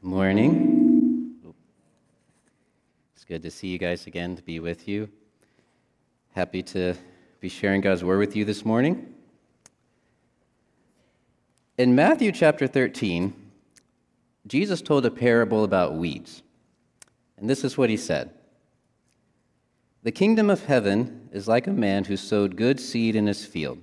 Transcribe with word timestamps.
Good 0.00 0.10
morning. 0.10 1.34
It's 3.16 3.24
good 3.24 3.42
to 3.42 3.50
see 3.50 3.66
you 3.66 3.78
guys 3.78 4.06
again, 4.06 4.36
to 4.36 4.42
be 4.44 4.60
with 4.60 4.86
you. 4.86 5.08
Happy 6.36 6.62
to 6.62 6.94
be 7.40 7.48
sharing 7.48 7.80
God's 7.80 8.04
word 8.04 8.20
with 8.20 8.36
you 8.36 8.44
this 8.44 8.64
morning. 8.64 9.12
In 11.78 11.96
Matthew 11.96 12.30
chapter 12.30 12.68
13, 12.68 13.34
Jesus 14.46 14.80
told 14.80 15.04
a 15.04 15.10
parable 15.10 15.64
about 15.64 15.94
weeds. 15.94 16.44
And 17.36 17.50
this 17.50 17.64
is 17.64 17.76
what 17.76 17.90
he 17.90 17.96
said 17.96 18.30
The 20.04 20.12
kingdom 20.12 20.48
of 20.48 20.66
heaven 20.66 21.28
is 21.32 21.48
like 21.48 21.66
a 21.66 21.72
man 21.72 22.04
who 22.04 22.16
sowed 22.16 22.54
good 22.54 22.78
seed 22.78 23.16
in 23.16 23.26
his 23.26 23.44
field. 23.44 23.78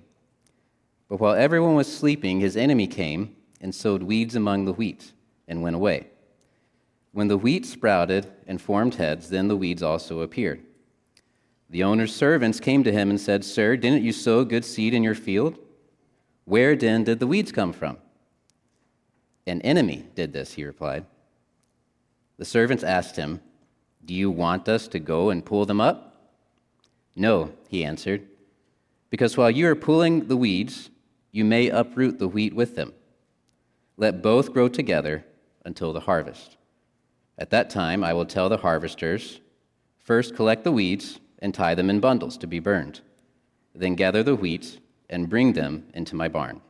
But 1.09 1.20
while 1.20 1.36
everyone 1.36 1.75
was 1.75 1.93
sleeping, 1.93 2.39
his 2.39 2.55
enemy 2.55 2.88
came 2.88 3.36
and 3.59 3.75
sowed 3.75 4.02
weeds 4.02 4.34
among 4.34 4.63
the 4.63 4.73
wheat 4.73 5.12
and 5.48 5.62
went 5.62 5.76
away. 5.76 6.08
When 7.12 7.27
the 7.27 7.38
wheat 7.38 7.66
sprouted 7.66 8.27
and 8.45 8.62
formed 8.62 8.95
heads, 8.95 9.30
then 9.30 9.48
the 9.48 9.55
weeds 9.55 9.81
also 9.81 10.20
appeared. 10.20 10.62
The 11.70 11.84
owner's 11.84 12.13
servants 12.13 12.59
came 12.59 12.84
to 12.84 12.91
him 12.91 13.09
and 13.09 13.20
said, 13.20 13.44
Sir, 13.45 13.77
didn't 13.77 14.04
you 14.04 14.12
sow 14.12 14.44
good 14.44 14.66
seed 14.66 14.94
in 14.94 15.04
your 15.04 15.16
field? 15.16 15.58
Where 16.44 16.76
then 16.76 17.04
did 17.04 17.20
the 17.20 17.27
weeds 17.27 17.52
come 17.52 17.73
from? 17.73 17.98
An 19.48 19.62
enemy 19.62 20.05
did 20.16 20.34
this, 20.34 20.54
he 20.54 20.63
replied. 20.63 21.05
The 22.38 22.46
servants 22.46 22.84
asked 22.84 23.16
him, 23.16 23.41
Do 24.04 24.13
you 24.13 24.30
want 24.30 24.68
us 24.68 24.88
to 24.90 24.99
go 24.99 25.30
and 25.30 25.46
pull 25.46 25.66
them 25.66 25.80
up? 25.80 26.34
No, 27.16 27.54
he 27.70 27.85
answered, 27.85 28.27
because 29.09 29.38
while 29.38 29.49
you 29.49 29.68
are 29.70 29.76
pulling 29.76 30.27
the 30.27 30.35
weeds, 30.35 30.90
you 31.32 31.46
may 31.46 31.70
uproot 31.70 32.20
the 32.20 32.27
wheat 32.27 32.54
with 32.54 32.76
them. 32.76 32.93
Let 33.96 34.21
both 34.21 34.52
grow 34.52 34.68
together 34.68 35.23
until 35.66 35.92
the 35.92 36.00
harvest. 36.00 36.58
At 37.38 37.49
that 37.49 37.70
time, 37.70 38.04
I 38.04 38.13
will 38.13 38.26
tell 38.26 38.48
the 38.48 38.58
harvesters 38.58 39.41
first 39.99 40.35
collect 40.35 40.63
the 40.63 40.72
weeds 40.72 41.20
and 41.40 41.54
tie 41.54 41.76
them 41.76 41.90
in 41.90 41.99
bundles 41.99 42.38
to 42.38 42.48
be 42.48 42.60
burned, 42.60 43.02
then 43.74 43.96
gather 43.96 44.24
the 44.24 44.35
wheat 44.35 44.80
and 45.10 45.30
bring 45.30 45.54
them 45.54 45.85
into 45.94 46.16
my 46.16 46.27
barn. 46.27 46.62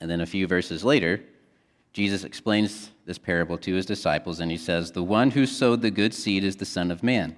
And 0.00 0.10
then 0.10 0.20
a 0.20 0.26
few 0.26 0.46
verses 0.46 0.84
later, 0.84 1.22
Jesus 1.92 2.24
explains 2.24 2.90
this 3.06 3.18
parable 3.18 3.58
to 3.58 3.74
his 3.74 3.86
disciples, 3.86 4.40
and 4.40 4.50
he 4.50 4.56
says, 4.56 4.92
The 4.92 5.02
one 5.02 5.30
who 5.30 5.46
sowed 5.46 5.80
the 5.80 5.90
good 5.90 6.14
seed 6.14 6.44
is 6.44 6.56
the 6.56 6.64
Son 6.64 6.90
of 6.90 7.02
Man. 7.02 7.36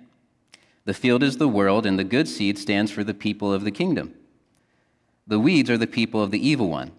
The 0.84 0.94
field 0.94 1.22
is 1.22 1.36
the 1.36 1.48
world, 1.48 1.86
and 1.86 1.98
the 1.98 2.04
good 2.04 2.28
seed 2.28 2.58
stands 2.58 2.90
for 2.90 3.04
the 3.04 3.14
people 3.14 3.52
of 3.52 3.64
the 3.64 3.70
kingdom. 3.70 4.14
The 5.26 5.38
weeds 5.38 5.70
are 5.70 5.78
the 5.78 5.86
people 5.86 6.22
of 6.22 6.30
the 6.30 6.46
evil 6.46 6.68
one, 6.68 6.92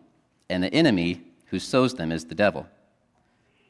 and 0.49 0.63
the 0.63 0.73
enemy 0.73 1.21
who 1.47 1.59
sows 1.59 1.95
them 1.95 2.11
is 2.11 2.25
the 2.25 2.35
devil. 2.35 2.67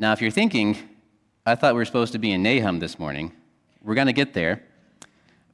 Now, 0.00 0.12
if 0.12 0.22
you're 0.22 0.30
thinking, 0.30 0.78
I 1.44 1.56
thought 1.56 1.74
we 1.74 1.78
were 1.78 1.84
supposed 1.84 2.12
to 2.12 2.20
be 2.20 2.30
in 2.30 2.40
Nahum 2.40 2.78
this 2.78 3.00
morning, 3.00 3.32
we're 3.82 3.96
going 3.96 4.06
to 4.06 4.12
get 4.12 4.32
there, 4.32 4.62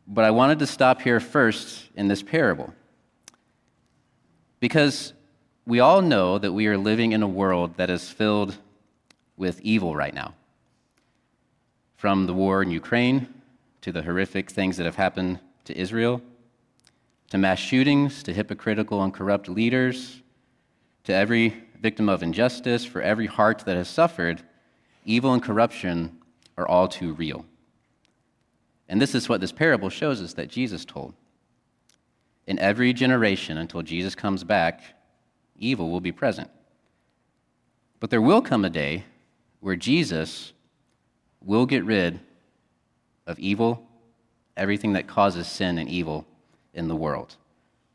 but 0.06 0.24
I 0.24 0.32
wanted 0.32 0.58
to 0.58 0.66
stop 0.66 1.00
here 1.00 1.18
first 1.18 1.88
in 1.94 2.08
this 2.08 2.22
parable. 2.22 2.74
Because 4.60 5.14
we 5.66 5.80
all 5.80 6.02
know 6.02 6.36
that 6.36 6.52
we 6.52 6.66
are 6.66 6.76
living 6.76 7.12
in 7.12 7.22
a 7.22 7.28
world 7.28 7.78
that 7.78 7.88
is 7.88 8.10
filled 8.10 8.58
with 9.38 9.62
evil 9.62 9.96
right 9.96 10.12
now. 10.12 10.34
From 11.96 12.26
the 12.26 12.34
war 12.34 12.62
in 12.62 12.70
Ukraine 12.70 13.32
to 13.80 13.92
the 13.92 14.02
horrific 14.02 14.50
things 14.50 14.76
that 14.76 14.84
have 14.84 14.96
happened 14.96 15.40
to 15.64 15.78
Israel, 15.78 16.20
to 17.30 17.38
mass 17.38 17.58
shootings, 17.58 18.22
to 18.24 18.34
hypocritical 18.34 19.02
and 19.02 19.14
corrupt 19.14 19.48
leaders, 19.48 20.20
to 21.04 21.14
every 21.14 21.63
victim 21.84 22.08
of 22.08 22.22
injustice, 22.22 22.86
for 22.86 23.02
every 23.02 23.26
heart 23.26 23.58
that 23.66 23.76
has 23.76 23.88
suffered, 23.88 24.42
evil 25.04 25.34
and 25.34 25.42
corruption 25.42 26.16
are 26.56 26.66
all 26.66 26.88
too 26.88 27.12
real. 27.12 27.44
And 28.88 29.02
this 29.02 29.14
is 29.14 29.28
what 29.28 29.42
this 29.42 29.52
parable 29.52 29.90
shows 29.90 30.22
us 30.22 30.32
that 30.32 30.48
Jesus 30.48 30.86
told. 30.86 31.12
In 32.46 32.58
every 32.58 32.94
generation 32.94 33.58
until 33.58 33.82
Jesus 33.82 34.14
comes 34.14 34.44
back, 34.44 34.80
evil 35.58 35.90
will 35.90 36.00
be 36.00 36.10
present. 36.10 36.48
But 38.00 38.08
there 38.08 38.22
will 38.22 38.40
come 38.40 38.64
a 38.64 38.70
day 38.70 39.04
where 39.60 39.76
Jesus 39.76 40.54
will 41.44 41.66
get 41.66 41.84
rid 41.84 42.18
of 43.26 43.38
evil, 43.38 43.86
everything 44.56 44.94
that 44.94 45.06
causes 45.06 45.46
sin 45.46 45.76
and 45.76 45.90
evil 45.90 46.24
in 46.72 46.88
the 46.88 46.96
world. 46.96 47.36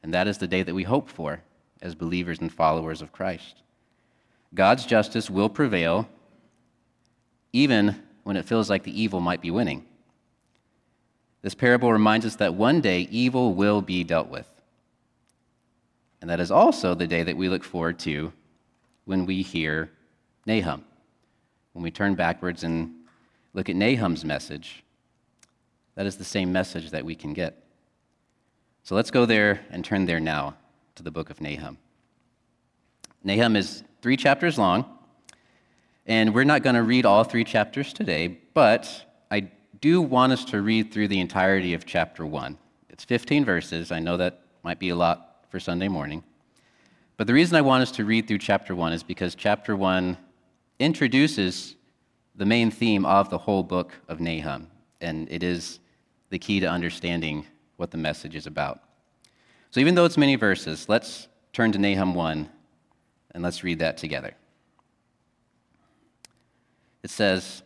And 0.04 0.14
that 0.14 0.28
is 0.28 0.38
the 0.38 0.48
day 0.48 0.62
that 0.62 0.76
we 0.76 0.84
hope 0.84 1.10
for 1.10 1.42
as 1.82 1.96
believers 1.96 2.38
and 2.38 2.54
followers 2.54 3.02
of 3.02 3.12
Christ. 3.12 3.64
God's 4.54 4.86
justice 4.86 5.30
will 5.30 5.50
prevail 5.50 6.08
even 7.54 8.04
when 8.24 8.38
it 8.38 8.46
feels 8.46 8.70
like 8.70 8.84
the 8.84 9.02
evil 9.02 9.20
might 9.20 9.42
be 9.42 9.52
winning. 9.52 9.86
This 11.42 11.56
parable 11.56 11.92
reminds 11.92 12.26
us 12.26 12.36
that 12.38 12.54
one 12.54 12.82
day 12.82 13.08
evil 13.12 13.54
will 13.54 13.82
be 13.82 14.04
dealt 14.04 14.28
with. 14.28 14.48
And 16.22 16.30
that 16.30 16.40
is 16.40 16.52
also 16.52 16.94
the 16.94 17.08
day 17.08 17.24
that 17.24 17.38
we 17.38 17.48
look 17.48 17.64
forward 17.64 17.98
to 18.00 18.34
when 19.06 19.26
we 19.26 19.42
hear 19.42 19.90
Nahum. 20.46 20.84
When 21.74 21.84
we 21.84 21.92
turn 21.92 22.16
backwards 22.16 22.64
and 22.64 22.94
look 23.54 23.70
at 23.70 23.76
Nahum's 23.76 24.26
message, 24.26 24.84
that 25.96 26.06
is 26.06 26.18
the 26.18 26.26
same 26.26 26.52
message 26.52 26.92
that 26.92 27.06
we 27.06 27.16
can 27.16 27.34
get. 27.34 27.64
So 28.84 28.96
let's 28.96 29.12
go 29.12 29.26
there 29.26 29.62
and 29.70 29.86
turn 29.86 30.06
there 30.06 30.20
now 30.20 30.56
to 30.96 31.04
the 31.04 31.12
book 31.12 31.30
of 31.30 31.40
Nahum. 31.40 31.78
Nahum 33.24 33.56
is 33.56 33.84
three 34.02 34.18
chapters 34.18 34.58
long, 34.58 34.86
and 36.06 36.34
we're 36.34 36.44
not 36.44 36.64
going 36.64 36.76
to 36.76 36.84
read 36.84 37.06
all 37.06 37.24
three 37.24 37.44
chapters 37.44 37.94
today, 37.94 38.40
but 38.54 39.06
I 39.30 39.52
do 39.82 40.02
want 40.02 40.34
us 40.34 40.46
to 40.46 40.62
read 40.62 40.92
through 40.92 41.10
the 41.10 41.20
entirety 41.20 41.74
of 41.74 41.86
chapter 41.86 42.26
one. 42.26 42.58
It's 42.90 43.04
15 43.04 43.46
verses. 43.46 43.92
I 43.92 44.00
know 44.00 44.18
that 44.18 44.42
might 44.64 44.80
be 44.80 44.90
a 44.90 44.96
lot 44.96 45.46
for 45.50 45.60
Sunday 45.60 45.88
morning. 45.88 46.24
But 47.18 47.28
the 47.28 47.34
reason 47.34 47.58
I 47.58 47.62
want 47.62 47.82
us 47.82 47.92
to 47.92 48.06
read 48.06 48.28
through 48.28 48.40
chapter 48.40 48.76
one 48.76 48.94
is 48.94 49.04
because 49.04 49.36
chapter 49.36 49.76
one 49.76 50.18
introduces 50.80 51.76
the 52.36 52.46
main 52.46 52.72
theme 52.72 53.06
of 53.06 53.30
the 53.30 53.38
whole 53.38 53.64
book 53.64 53.94
of 54.08 54.22
Nahum, 54.22 54.68
and 55.02 55.30
it 55.30 55.44
is 55.44 55.80
the 56.30 56.40
key 56.40 56.62
to 56.62 56.68
understanding 56.68 57.46
what 57.76 57.92
the 57.92 57.98
message 57.98 58.36
is 58.36 58.48
about. 58.48 58.82
So 59.72 59.80
even 59.80 59.96
though 59.96 60.06
it's 60.06 60.18
many 60.18 60.36
verses, 60.36 60.88
let's 60.88 61.28
turn 61.52 61.72
to 61.74 61.80
Nahum 61.80 62.14
1 62.14 62.50
and 63.32 63.44
let's 63.44 63.64
read 63.64 63.80
that 63.80 63.98
together. 63.98 64.34
It 67.04 67.10
says, 67.10 67.64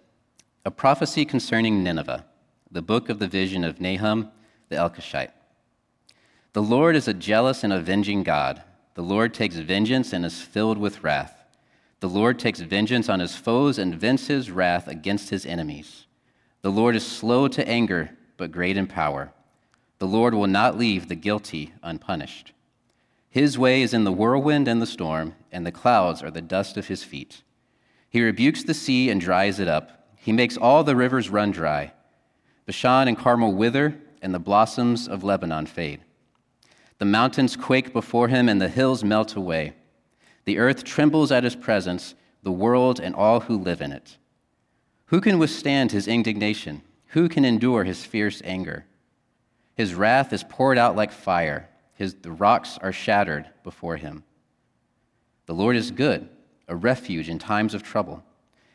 A 0.65 0.71
prophecy 0.71 1.25
concerning 1.25 1.83
Nineveh, 1.83 2.25
the 2.71 2.81
book 2.81 3.09
of 3.09 3.19
the 3.19 3.27
vision 3.27 3.63
of 3.63 3.79
Nahum 3.79 4.31
the 4.69 4.75
Elkoshite. 4.75 5.31
The 6.53 6.63
Lord 6.63 6.95
is 6.95 7.07
a 7.07 7.13
jealous 7.13 7.63
and 7.63 7.73
avenging 7.73 8.23
God. 8.23 8.61
The 8.95 9.03
Lord 9.03 9.33
takes 9.33 9.55
vengeance 9.55 10.13
and 10.13 10.25
is 10.25 10.41
filled 10.41 10.77
with 10.77 11.03
wrath. 11.03 11.45
The 11.99 12.09
Lord 12.09 12.37
takes 12.37 12.59
vengeance 12.59 13.09
on 13.09 13.19
his 13.19 13.35
foes 13.35 13.79
and 13.79 13.95
vents 13.95 14.27
his 14.27 14.51
wrath 14.51 14.87
against 14.87 15.29
his 15.29 15.45
enemies. 15.45 16.05
The 16.61 16.71
Lord 16.71 16.95
is 16.95 17.05
slow 17.05 17.47
to 17.47 17.67
anger, 17.67 18.11
but 18.37 18.51
great 18.51 18.77
in 18.77 18.87
power. 18.87 19.31
The 19.99 20.07
Lord 20.07 20.33
will 20.33 20.47
not 20.47 20.77
leave 20.77 21.07
the 21.07 21.15
guilty 21.15 21.73
unpunished. 21.81 22.51
His 23.33 23.57
way 23.57 23.81
is 23.81 23.95
in 23.95 24.03
the 24.03 24.11
whirlwind 24.11 24.67
and 24.67 24.79
the 24.79 24.85
storm, 24.85 25.33
and 25.51 25.65
the 25.65 25.71
clouds 25.71 26.21
are 26.21 26.29
the 26.29 26.39
dust 26.39 26.77
of 26.77 26.85
his 26.85 27.03
feet. 27.03 27.41
He 28.07 28.21
rebukes 28.21 28.63
the 28.63 28.75
sea 28.75 29.09
and 29.09 29.19
dries 29.19 29.59
it 29.59 29.67
up. 29.67 30.07
He 30.17 30.31
makes 30.31 30.55
all 30.55 30.83
the 30.83 30.95
rivers 30.95 31.31
run 31.31 31.49
dry. 31.49 31.93
Bashan 32.67 33.07
and 33.07 33.17
Carmel 33.17 33.51
wither, 33.51 33.97
and 34.21 34.35
the 34.35 34.39
blossoms 34.39 35.07
of 35.07 35.23
Lebanon 35.23 35.65
fade. 35.65 36.01
The 36.99 37.05
mountains 37.05 37.55
quake 37.55 37.91
before 37.91 38.27
him, 38.27 38.47
and 38.47 38.61
the 38.61 38.69
hills 38.69 39.03
melt 39.03 39.35
away. 39.35 39.73
The 40.45 40.59
earth 40.59 40.83
trembles 40.83 41.31
at 41.31 41.43
his 41.43 41.55
presence, 41.55 42.13
the 42.43 42.51
world 42.51 42.99
and 42.99 43.15
all 43.15 43.39
who 43.39 43.57
live 43.57 43.81
in 43.81 43.91
it. 43.91 44.19
Who 45.07 45.19
can 45.19 45.39
withstand 45.39 45.91
his 45.91 46.07
indignation? 46.07 46.83
Who 47.07 47.27
can 47.27 47.45
endure 47.45 47.83
his 47.83 48.05
fierce 48.05 48.43
anger? 48.45 48.85
His 49.73 49.95
wrath 49.95 50.31
is 50.33 50.43
poured 50.43 50.77
out 50.77 50.95
like 50.95 51.11
fire 51.11 51.67
his, 51.93 52.15
the 52.15 52.31
rocks 52.31 52.77
are 52.81 52.91
shattered 52.91 53.49
before 53.63 53.97
him. 53.97 54.23
The 55.45 55.53
Lord 55.53 55.75
is 55.75 55.91
good, 55.91 56.29
a 56.67 56.75
refuge 56.75 57.29
in 57.29 57.39
times 57.39 57.73
of 57.73 57.83
trouble. 57.83 58.23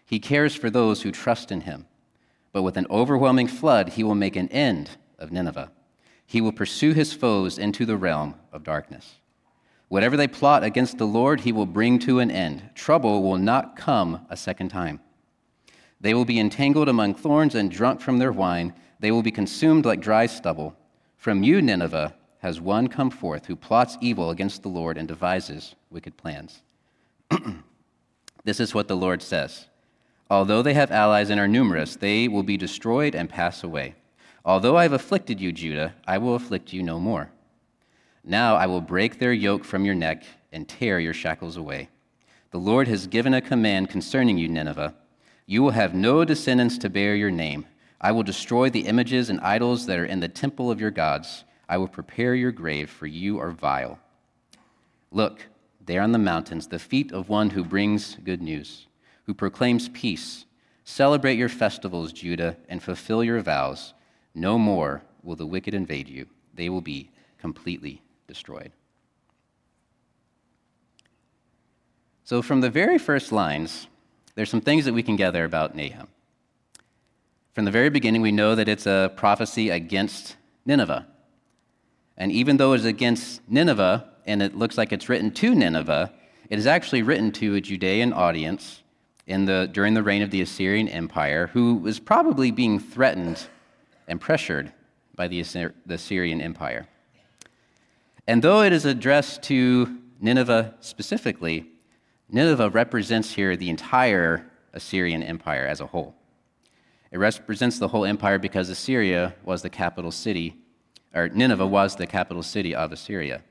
He 0.05 0.19
cares 0.19 0.55
for 0.55 0.71
those 0.71 1.03
who 1.03 1.13
trust 1.13 1.51
in 1.51 1.63
him. 1.63 1.87
But 2.53 2.63
with 2.63 2.77
an 2.77 2.87
overwhelming 2.91 3.49
flood, 3.49 3.91
he 3.91 4.05
will 4.05 4.15
make 4.15 4.37
an 4.37 4.49
end 4.49 4.91
of 5.19 5.33
Nineveh. 5.33 5.71
He 6.27 6.41
will 6.41 6.53
pursue 6.53 6.93
his 6.93 7.13
foes 7.13 7.59
into 7.59 7.87
the 7.87 7.97
realm 7.97 8.35
of 8.53 8.65
darkness. 8.65 9.17
Whatever 9.89 10.17
they 10.17 10.29
plot 10.29 10.63
against 10.63 10.99
the 10.99 11.07
Lord, 11.07 11.41
he 11.41 11.53
will 11.53 11.67
bring 11.67 11.99
to 12.01 12.21
an 12.21 12.31
end. 12.31 12.71
Trouble 12.75 13.23
will 13.23 13.39
not 13.39 13.77
come 13.77 14.27
a 14.29 14.37
second 14.37 14.69
time. 14.69 15.01
They 16.01 16.15
will 16.15 16.27
be 16.27 16.39
entangled 16.39 16.89
among 16.89 17.15
thorns 17.15 17.55
and 17.55 17.71
drunk 17.71 18.01
from 18.01 18.19
their 18.19 18.33
wine. 18.33 18.75
They 19.01 19.11
will 19.11 19.23
be 19.23 19.31
consumed 19.31 19.87
like 19.87 20.01
dry 20.01 20.27
stubble. 20.27 20.77
From 21.17 21.43
you, 21.43 21.61
Nineveh, 21.63 22.15
has 22.41 22.61
one 22.61 22.89
come 22.89 23.11
forth 23.11 23.47
who 23.47 23.57
plots 23.57 23.99
evil 24.01 24.31
against 24.31 24.63
the 24.63 24.69
Lord 24.69 24.97
and 24.97 25.09
devises 25.09 25.75
wicked 25.91 26.17
plans. 26.17 26.63
this 28.45 28.61
is 28.61 28.75
what 28.75 28.89
the 28.89 28.97
Lord 28.97 29.23
says. 29.23 29.67
Although 30.31 30.63
they 30.63 30.75
have 30.75 30.91
allies 30.91 31.31
and 31.31 31.41
are 31.41 31.49
numerous, 31.49 31.97
they 31.97 32.29
will 32.29 32.43
be 32.43 32.57
destroyed 32.57 33.15
and 33.15 33.29
pass 33.29 33.65
away. 33.65 33.95
Although 34.45 34.77
I 34.77 34.85
have 34.85 34.93
afflicted 34.93 35.41
you, 35.41 35.53
Judah, 35.53 35.95
I 36.07 36.19
will 36.19 36.35
afflict 36.35 36.73
you 36.73 36.83
no 36.83 37.01
more. 37.01 37.31
Now 38.25 38.57
I 38.57 38.67
will 38.67 38.81
break 38.81 39.19
their 39.19 39.33
yoke 39.33 39.65
from 39.65 39.85
your 39.85 39.95
neck 39.95 40.25
and 40.53 40.69
tear 40.69 41.01
your 41.01 41.15
shackles 41.15 41.57
away. 41.57 41.89
The 42.51 42.59
Lord 42.59 42.89
has 42.89 43.07
given 43.07 43.35
a 43.35 43.41
command 43.41 43.91
concerning 43.91 44.39
you, 44.39 44.49
Nineveh. 44.49 44.95
You 45.47 45.63
will 45.63 45.71
have 45.71 45.95
no 45.95 46.25
descendants 46.25 46.79
to 46.79 46.91
bear 46.91 47.15
your 47.15 47.31
name. 47.31 47.67
I 48.01 48.13
will 48.13 48.23
destroy 48.23 48.71
the 48.71 48.87
images 48.87 49.29
and 49.29 49.41
idols 49.41 49.87
that 49.87 49.99
are 49.99 50.05
in 50.05 50.21
the 50.21 50.29
temple 50.29 50.71
of 50.71 50.81
your 50.81 50.91
gods. 50.91 51.45
I 51.69 51.79
will 51.79 51.89
prepare 51.89 52.35
your 52.35 52.53
grave, 52.53 52.91
for 52.91 53.07
you 53.07 53.39
are 53.39 53.51
vile. 53.51 53.99
Look, 55.11 55.47
there 55.85 56.03
on 56.03 56.13
the 56.13 56.19
mountains, 56.19 56.69
the 56.69 56.79
feet 56.79 57.13
of 57.13 57.29
one 57.29 57.51
who 57.51 57.65
brings 57.65 58.17
good 58.17 58.43
news 58.43 58.89
who 59.29 59.35
proclaims 59.35 59.91
peace. 59.91 60.47
Celebrate 60.85 61.37
your 61.37 61.51
festivals, 61.51 62.15
Judah, 62.15 62.57
and 62.67 62.83
fulfill 62.83 63.23
your 63.23 63.41
vows. 63.43 63.93
No 64.35 64.59
more 64.59 65.03
will 65.23 65.37
the 65.37 65.47
wicked 65.47 65.75
invade 65.75 66.09
you, 66.09 66.27
they 66.55 66.71
will 66.71 66.81
be 66.81 67.11
completely 67.39 68.01
destroyed. 68.27 68.73
So, 72.25 72.41
from 72.41 72.63
the 72.63 72.71
very 72.71 72.97
first 72.97 73.31
lines, 73.31 73.87
there's 74.35 74.49
some 74.49 74.63
things 74.63 74.87
that 74.87 74.95
we 74.95 75.03
can 75.03 75.17
gather 75.17 75.45
about 75.45 75.77
Nahum. 75.77 76.09
From 77.53 77.67
the 77.67 77.71
very 77.71 77.91
beginning, 77.91 78.23
we 78.23 78.33
know 78.33 78.55
that 78.55 78.69
it's 78.69 78.87
a 78.87 79.13
prophecy 79.15 79.69
against 79.69 80.37
Nineveh. 80.65 81.07
And 82.19 82.33
even 82.33 82.57
though 82.57 82.75
it's 82.75 82.85
against 82.85 83.41
Nineveh, 83.49 84.07
and 84.27 84.43
it 84.43 84.55
looks 84.55 84.77
like 84.77 84.93
it's 84.93 85.09
written 85.09 85.31
to 85.31 85.55
Nineveh, 85.55 86.13
it 86.51 86.59
is 86.59 86.67
actually 86.67 87.03
written 87.03 87.33
to 87.33 87.55
a 87.55 87.61
Judean 87.61 88.13
audience 88.13 88.83
in 89.27 89.45
the, 89.45 89.71
during 89.73 89.95
the 89.95 90.03
reign 90.03 90.23
of 90.23 90.31
the 90.31 90.43
Assyrian 90.43 90.89
Empire, 90.89 91.47
who 91.49 91.77
was 91.77 92.01
probably 92.01 92.51
being 92.51 92.81
threatened 92.81 93.47
and 94.09 94.21
pressured 94.21 94.73
by 95.15 95.29
the, 95.29 95.43
the 95.87 95.95
Assyrian 95.95 96.41
Empire. 96.41 96.89
And 98.27 98.43
though 98.43 98.63
it 98.63 98.73
is 98.73 98.85
addressed 98.85 99.43
to 99.45 99.99
Nineveh 100.21 100.75
specifically, 100.81 101.67
Nineveh 102.29 102.71
represents 102.71 103.33
here 103.33 103.57
the 103.57 103.71
entire 103.71 104.51
Assyrian 104.73 105.23
Empire 105.23 105.67
as 105.67 105.81
a 105.81 105.87
whole. 105.87 106.15
It 107.11 107.19
represents 107.19 107.79
the 107.79 107.89
whole 107.89 108.05
empire 108.05 108.39
because 108.39 108.69
Assyria 108.69 109.35
was 109.45 109.63
the 109.63 109.71
capital 109.71 110.11
city, 110.11 110.57
or 111.19 111.29
Nineveh 111.29 111.67
was 111.67 111.97
the 111.97 112.07
capital 112.07 112.43
city 112.43 112.75
of 112.75 112.93
Assyria. 112.93 113.43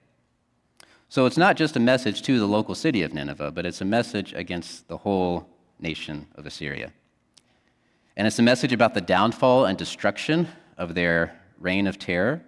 So 1.09 1.25
it's 1.25 1.37
not 1.37 1.55
just 1.55 1.75
a 1.75 1.79
message 1.79 2.21
to 2.23 2.39
the 2.39 2.47
local 2.47 2.75
city 2.75 3.01
of 3.01 3.13
Nineveh, 3.13 3.51
but 3.51 3.65
it's 3.65 3.81
a 3.81 3.85
message 3.85 4.33
against 4.33 4.87
the 4.87 4.97
whole 4.97 5.47
nation 5.79 6.27
of 6.35 6.45
Assyria. 6.45 6.91
And 8.15 8.25
it's 8.27 8.39
a 8.39 8.43
message 8.43 8.73
about 8.73 8.93
the 8.93 9.01
downfall 9.01 9.65
and 9.65 9.77
destruction 9.77 10.47
of 10.77 10.95
their 10.95 11.39
reign 11.59 11.87
of 11.87 11.99
terror. 11.99 12.41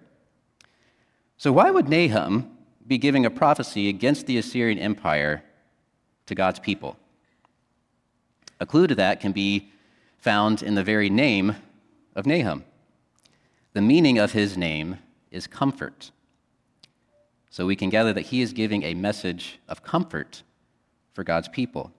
So, 1.36 1.52
why 1.52 1.70
would 1.70 1.88
Nahum 1.88 2.50
be 2.86 2.98
giving 2.98 3.24
a 3.24 3.30
prophecy 3.30 3.88
against 3.88 4.26
the 4.26 4.36
Assyrian 4.36 4.78
Empire 4.78 5.42
to 6.26 6.34
God's 6.34 6.58
people? 6.58 6.96
A 8.58 8.66
clue 8.66 8.86
to 8.86 8.94
that 8.96 9.20
can 9.20 9.32
be 9.32 9.70
found 10.18 10.62
in 10.62 10.74
the 10.74 10.84
very 10.84 11.08
name 11.08 11.56
of 12.14 12.26
Nahum. 12.26 12.64
The 13.72 13.80
meaning 13.80 14.18
of 14.18 14.32
his 14.32 14.56
name 14.56 14.98
is 15.30 15.46
comfort. 15.46 16.10
So 17.50 17.66
we 17.66 17.76
can 17.76 17.90
gather 17.90 18.12
that 18.12 18.26
he 18.26 18.42
is 18.42 18.52
giving 18.52 18.82
a 18.84 18.94
message 18.94 19.58
of 19.68 19.82
comfort 19.82 20.42
for 21.12 21.24
God's 21.24 21.48
people 21.48 21.92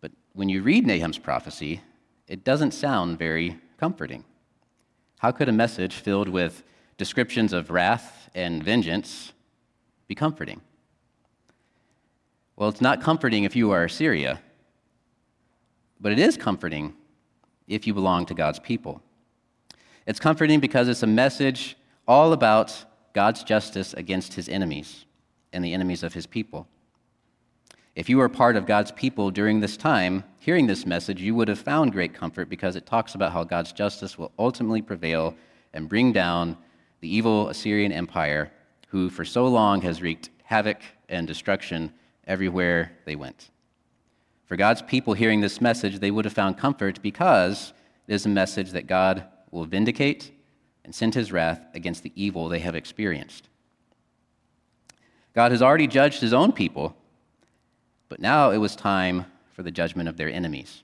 But 0.00 0.12
when 0.32 0.48
you 0.48 0.62
read 0.62 0.86
Nahum's 0.86 1.18
prophecy, 1.18 1.80
it 2.26 2.44
doesn't 2.44 2.72
sound 2.72 3.18
very 3.18 3.58
comforting. 3.78 4.24
How 5.18 5.32
could 5.32 5.48
a 5.48 5.52
message 5.52 5.96
filled 5.96 6.28
with 6.28 6.62
descriptions 6.96 7.52
of 7.52 7.70
wrath 7.70 8.30
and 8.34 8.62
vengeance 8.62 9.32
be 10.06 10.14
comforting? 10.14 10.60
Well, 12.56 12.68
it's 12.68 12.80
not 12.80 13.02
comforting 13.02 13.44
if 13.44 13.56
you 13.56 13.70
are 13.70 13.84
Assyria, 13.84 14.40
but 16.00 16.12
it 16.12 16.18
is 16.18 16.36
comforting 16.36 16.94
if 17.66 17.86
you 17.86 17.94
belong 17.94 18.26
to 18.26 18.34
God's 18.34 18.58
people. 18.58 19.02
It's 20.08 20.18
comforting 20.18 20.58
because 20.58 20.88
it's 20.88 21.02
a 21.02 21.06
message 21.06 21.76
all 22.06 22.32
about 22.32 22.74
God's 23.12 23.44
justice 23.44 23.92
against 23.92 24.32
his 24.32 24.48
enemies 24.48 25.04
and 25.52 25.62
the 25.62 25.74
enemies 25.74 26.02
of 26.02 26.14
his 26.14 26.26
people. 26.26 26.66
If 27.94 28.08
you 28.08 28.16
were 28.16 28.30
part 28.30 28.56
of 28.56 28.64
God's 28.64 28.90
people 28.90 29.30
during 29.30 29.60
this 29.60 29.76
time, 29.76 30.24
hearing 30.38 30.66
this 30.66 30.86
message, 30.86 31.20
you 31.20 31.34
would 31.34 31.48
have 31.48 31.58
found 31.58 31.92
great 31.92 32.14
comfort 32.14 32.48
because 32.48 32.74
it 32.74 32.86
talks 32.86 33.14
about 33.14 33.32
how 33.32 33.44
God's 33.44 33.70
justice 33.70 34.16
will 34.16 34.32
ultimately 34.38 34.80
prevail 34.80 35.34
and 35.74 35.90
bring 35.90 36.10
down 36.10 36.56
the 37.00 37.14
evil 37.14 37.50
Assyrian 37.50 37.92
Empire, 37.92 38.50
who 38.88 39.10
for 39.10 39.26
so 39.26 39.46
long 39.46 39.82
has 39.82 40.00
wreaked 40.00 40.30
havoc 40.42 40.80
and 41.10 41.26
destruction 41.26 41.92
everywhere 42.26 42.92
they 43.04 43.14
went. 43.14 43.50
For 44.46 44.56
God's 44.56 44.80
people 44.80 45.12
hearing 45.12 45.42
this 45.42 45.60
message, 45.60 45.98
they 45.98 46.10
would 46.10 46.24
have 46.24 46.32
found 46.32 46.56
comfort 46.56 47.02
because 47.02 47.74
it 48.06 48.14
is 48.14 48.24
a 48.24 48.30
message 48.30 48.70
that 48.70 48.86
God 48.86 49.26
will 49.50 49.64
vindicate 49.64 50.32
and 50.84 50.94
send 50.94 51.14
his 51.14 51.32
wrath 51.32 51.60
against 51.74 52.02
the 52.02 52.12
evil 52.14 52.48
they 52.48 52.60
have 52.60 52.74
experienced. 52.74 53.48
God 55.34 55.52
has 55.52 55.62
already 55.62 55.86
judged 55.86 56.20
his 56.20 56.32
own 56.32 56.52
people 56.52 56.96
but 58.08 58.20
now 58.20 58.50
it 58.50 58.58
was 58.58 58.74
time 58.74 59.26
for 59.52 59.62
the 59.62 59.70
judgment 59.70 60.08
of 60.08 60.16
their 60.16 60.30
enemies. 60.30 60.82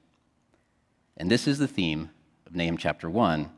And 1.17 1.31
this 1.31 1.47
is 1.47 1.59
the 1.59 1.69
theme 1.69 2.11
of 2.47 2.55
Nahum 2.55 2.77
chapter 2.77 3.09
1. 3.09 3.51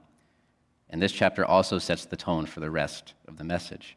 And 0.90 1.02
this 1.02 1.12
chapter 1.12 1.44
also 1.44 1.78
sets 1.78 2.04
the 2.04 2.16
tone 2.16 2.46
for 2.46 2.60
the 2.60 2.70
rest 2.70 3.14
of 3.26 3.38
the 3.38 3.44
message. 3.44 3.96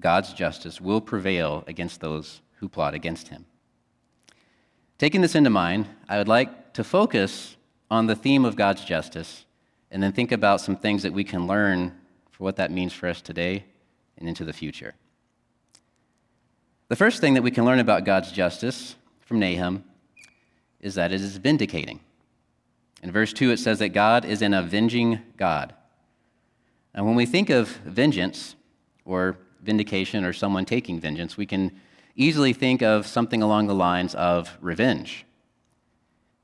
God's 0.00 0.32
justice 0.32 0.80
will 0.80 1.00
prevail 1.00 1.64
against 1.66 2.00
those 2.00 2.40
who 2.56 2.68
plot 2.68 2.94
against 2.94 3.28
him. 3.28 3.44
Taking 4.98 5.20
this 5.20 5.34
into 5.34 5.50
mind, 5.50 5.86
I 6.08 6.16
would 6.16 6.28
like 6.28 6.72
to 6.74 6.84
focus 6.84 7.56
on 7.90 8.06
the 8.06 8.16
theme 8.16 8.44
of 8.44 8.56
God's 8.56 8.84
justice 8.84 9.44
and 9.96 10.02
then 10.02 10.12
think 10.12 10.30
about 10.30 10.60
some 10.60 10.76
things 10.76 11.04
that 11.04 11.14
we 11.14 11.24
can 11.24 11.46
learn 11.46 11.90
for 12.30 12.44
what 12.44 12.56
that 12.56 12.70
means 12.70 12.92
for 12.92 13.08
us 13.08 13.22
today 13.22 13.64
and 14.18 14.28
into 14.28 14.44
the 14.44 14.52
future. 14.52 14.92
The 16.88 16.96
first 16.96 17.18
thing 17.22 17.32
that 17.32 17.42
we 17.42 17.50
can 17.50 17.64
learn 17.64 17.78
about 17.78 18.04
God's 18.04 18.30
justice 18.30 18.96
from 19.20 19.40
Nahum 19.40 19.84
is 20.80 20.96
that 20.96 21.12
it 21.12 21.22
is 21.22 21.38
vindicating. 21.38 22.00
In 23.02 23.10
verse 23.10 23.32
2, 23.32 23.52
it 23.52 23.56
says 23.56 23.78
that 23.78 23.88
God 23.88 24.26
is 24.26 24.42
an 24.42 24.52
avenging 24.52 25.20
God. 25.38 25.72
And 26.92 27.06
when 27.06 27.14
we 27.14 27.24
think 27.24 27.48
of 27.48 27.68
vengeance 27.86 28.54
or 29.06 29.38
vindication 29.62 30.26
or 30.26 30.34
someone 30.34 30.66
taking 30.66 31.00
vengeance, 31.00 31.38
we 31.38 31.46
can 31.46 31.72
easily 32.14 32.52
think 32.52 32.82
of 32.82 33.06
something 33.06 33.42
along 33.42 33.66
the 33.66 33.74
lines 33.74 34.14
of 34.14 34.58
revenge. 34.60 35.24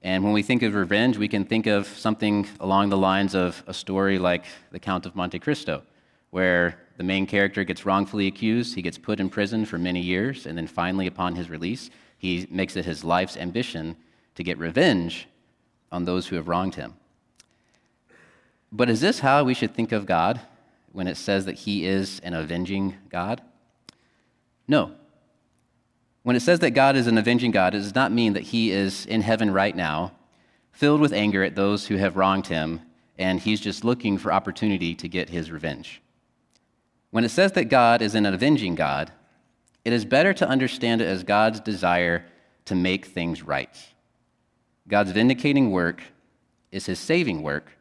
And 0.04 0.24
when 0.24 0.32
we 0.32 0.42
think 0.42 0.62
of 0.62 0.74
revenge, 0.74 1.16
we 1.16 1.28
can 1.28 1.44
think 1.44 1.66
of 1.66 1.86
something 1.86 2.48
along 2.58 2.88
the 2.88 2.96
lines 2.96 3.34
of 3.34 3.62
a 3.68 3.74
story 3.74 4.18
like 4.18 4.44
The 4.72 4.80
Count 4.80 5.06
of 5.06 5.14
Monte 5.14 5.38
Cristo, 5.38 5.82
where 6.30 6.78
the 6.96 7.04
main 7.04 7.24
character 7.24 7.62
gets 7.62 7.86
wrongfully 7.86 8.26
accused, 8.26 8.74
he 8.74 8.82
gets 8.82 8.98
put 8.98 9.20
in 9.20 9.30
prison 9.30 9.64
for 9.64 9.78
many 9.78 10.00
years, 10.00 10.46
and 10.46 10.58
then 10.58 10.66
finally, 10.66 11.06
upon 11.06 11.36
his 11.36 11.48
release, 11.48 11.88
he 12.18 12.48
makes 12.50 12.76
it 12.76 12.84
his 12.84 13.04
life's 13.04 13.36
ambition 13.36 13.96
to 14.34 14.42
get 14.42 14.58
revenge 14.58 15.28
on 15.92 16.04
those 16.04 16.26
who 16.26 16.36
have 16.36 16.48
wronged 16.48 16.74
him. 16.74 16.94
But 18.72 18.90
is 18.90 19.00
this 19.00 19.20
how 19.20 19.44
we 19.44 19.54
should 19.54 19.74
think 19.74 19.92
of 19.92 20.06
God 20.06 20.40
when 20.90 21.06
it 21.06 21.16
says 21.16 21.44
that 21.44 21.60
he 21.60 21.86
is 21.86 22.20
an 22.20 22.34
avenging 22.34 22.96
God? 23.08 23.40
No. 24.66 24.92
When 26.22 26.36
it 26.36 26.40
says 26.40 26.60
that 26.60 26.70
God 26.70 26.96
is 26.96 27.06
an 27.06 27.18
avenging 27.18 27.50
God, 27.50 27.74
it 27.74 27.78
does 27.78 27.94
not 27.94 28.12
mean 28.12 28.34
that 28.34 28.44
he 28.44 28.70
is 28.70 29.06
in 29.06 29.22
heaven 29.22 29.50
right 29.50 29.74
now, 29.74 30.12
filled 30.70 31.00
with 31.00 31.12
anger 31.12 31.42
at 31.42 31.56
those 31.56 31.86
who 31.86 31.96
have 31.96 32.16
wronged 32.16 32.46
him, 32.46 32.80
and 33.18 33.40
he's 33.40 33.60
just 33.60 33.84
looking 33.84 34.18
for 34.18 34.32
opportunity 34.32 34.94
to 34.94 35.08
get 35.08 35.30
his 35.30 35.50
revenge. 35.50 36.00
When 37.10 37.24
it 37.24 37.30
says 37.30 37.52
that 37.52 37.64
God 37.64 38.02
is 38.02 38.14
an 38.14 38.24
avenging 38.24 38.74
God, 38.74 39.12
it 39.84 39.92
is 39.92 40.04
better 40.04 40.32
to 40.34 40.48
understand 40.48 41.00
it 41.00 41.08
as 41.08 41.24
God's 41.24 41.60
desire 41.60 42.24
to 42.66 42.74
make 42.74 43.06
things 43.06 43.42
right. 43.42 43.76
God's 44.88 45.10
vindicating 45.10 45.70
work 45.70 46.02
is 46.70 46.86
his 46.86 46.98
saving 46.98 47.42
work 47.42 47.76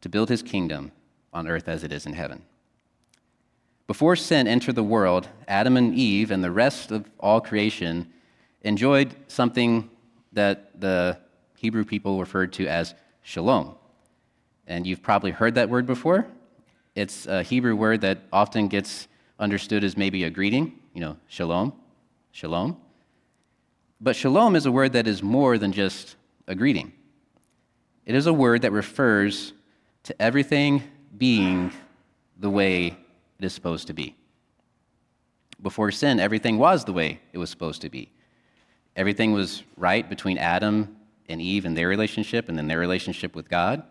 to 0.00 0.08
build 0.08 0.28
his 0.28 0.42
kingdom 0.42 0.92
on 1.32 1.46
earth 1.46 1.68
as 1.68 1.84
it 1.84 1.92
is 1.92 2.06
in 2.06 2.14
heaven. 2.14 2.42
Before 3.86 4.16
sin 4.16 4.48
entered 4.48 4.74
the 4.74 4.82
world, 4.82 5.28
Adam 5.46 5.76
and 5.76 5.94
Eve 5.94 6.32
and 6.32 6.42
the 6.42 6.50
rest 6.50 6.90
of 6.90 7.08
all 7.20 7.40
creation 7.40 8.12
enjoyed 8.62 9.14
something 9.28 9.88
that 10.32 10.80
the 10.80 11.18
Hebrew 11.56 11.84
people 11.84 12.18
referred 12.18 12.52
to 12.54 12.66
as 12.66 12.94
shalom. 13.22 13.76
And 14.66 14.86
you've 14.86 15.02
probably 15.02 15.30
heard 15.30 15.54
that 15.54 15.70
word 15.70 15.86
before. 15.86 16.26
It's 16.96 17.26
a 17.26 17.44
Hebrew 17.44 17.76
word 17.76 18.00
that 18.00 18.22
often 18.32 18.66
gets 18.66 19.06
understood 19.38 19.84
as 19.84 19.96
maybe 19.96 20.24
a 20.24 20.30
greeting, 20.30 20.80
you 20.92 21.00
know, 21.00 21.16
shalom, 21.28 21.72
shalom. 22.32 22.76
But 24.00 24.16
shalom 24.16 24.56
is 24.56 24.66
a 24.66 24.72
word 24.72 24.94
that 24.94 25.06
is 25.06 25.22
more 25.22 25.58
than 25.58 25.72
just 25.72 26.16
a 26.48 26.56
greeting. 26.56 26.92
It 28.04 28.16
is 28.16 28.26
a 28.26 28.32
word 28.32 28.62
that 28.62 28.72
refers 28.72 29.52
to 30.04 30.20
everything 30.20 30.82
being 31.16 31.72
the 32.38 32.50
way 32.50 32.96
it 33.38 33.44
is 33.44 33.52
supposed 33.52 33.86
to 33.88 33.92
be. 33.92 34.16
Before 35.60 35.90
sin, 35.90 36.20
everything 36.20 36.58
was 36.58 36.84
the 36.84 36.92
way 36.92 37.20
it 37.32 37.38
was 37.38 37.50
supposed 37.50 37.82
to 37.82 37.88
be. 37.88 38.10
Everything 38.94 39.32
was 39.32 39.62
right 39.76 40.08
between 40.08 40.38
Adam 40.38 40.96
and 41.28 41.40
Eve 41.40 41.64
and 41.64 41.76
their 41.76 41.88
relationship, 41.88 42.48
and 42.48 42.56
then 42.56 42.66
their 42.66 42.78
relationship 42.78 43.34
with 43.34 43.48
God. 43.48 43.82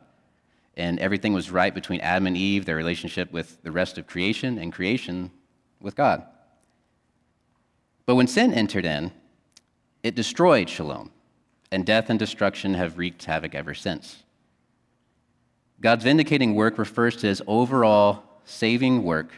And 0.78 1.00
everything 1.00 1.34
was 1.34 1.52
right 1.52 1.74
between 1.74 2.02
Adam 2.02 2.28
and 2.28 2.38
Eve, 2.38 2.66
their 2.66 2.76
relationship 2.76 3.32
with 3.32 3.62
the 3.64 3.72
rest 3.72 3.98
of 3.98 4.08
creation, 4.08 4.58
and 4.58 4.74
creation 4.74 5.32
with 5.80 5.96
God. 5.96 6.26
But 8.06 8.16
when 8.16 8.28
sin 8.28 8.54
entered 8.54 8.86
in, 8.86 9.12
it 10.04 10.16
destroyed 10.16 10.70
shalom, 10.70 11.12
and 11.72 11.86
death 11.86 12.10
and 12.10 12.20
destruction 12.20 12.76
have 12.76 12.98
wreaked 12.98 13.26
havoc 13.26 13.56
ever 13.56 13.74
since. 13.74 14.24
God's 15.82 16.04
vindicating 16.04 16.56
work 16.56 16.78
refers 16.78 17.16
to 17.18 17.28
his 17.28 17.42
overall 17.48 18.24
saving 18.46 19.04
work 19.04 19.32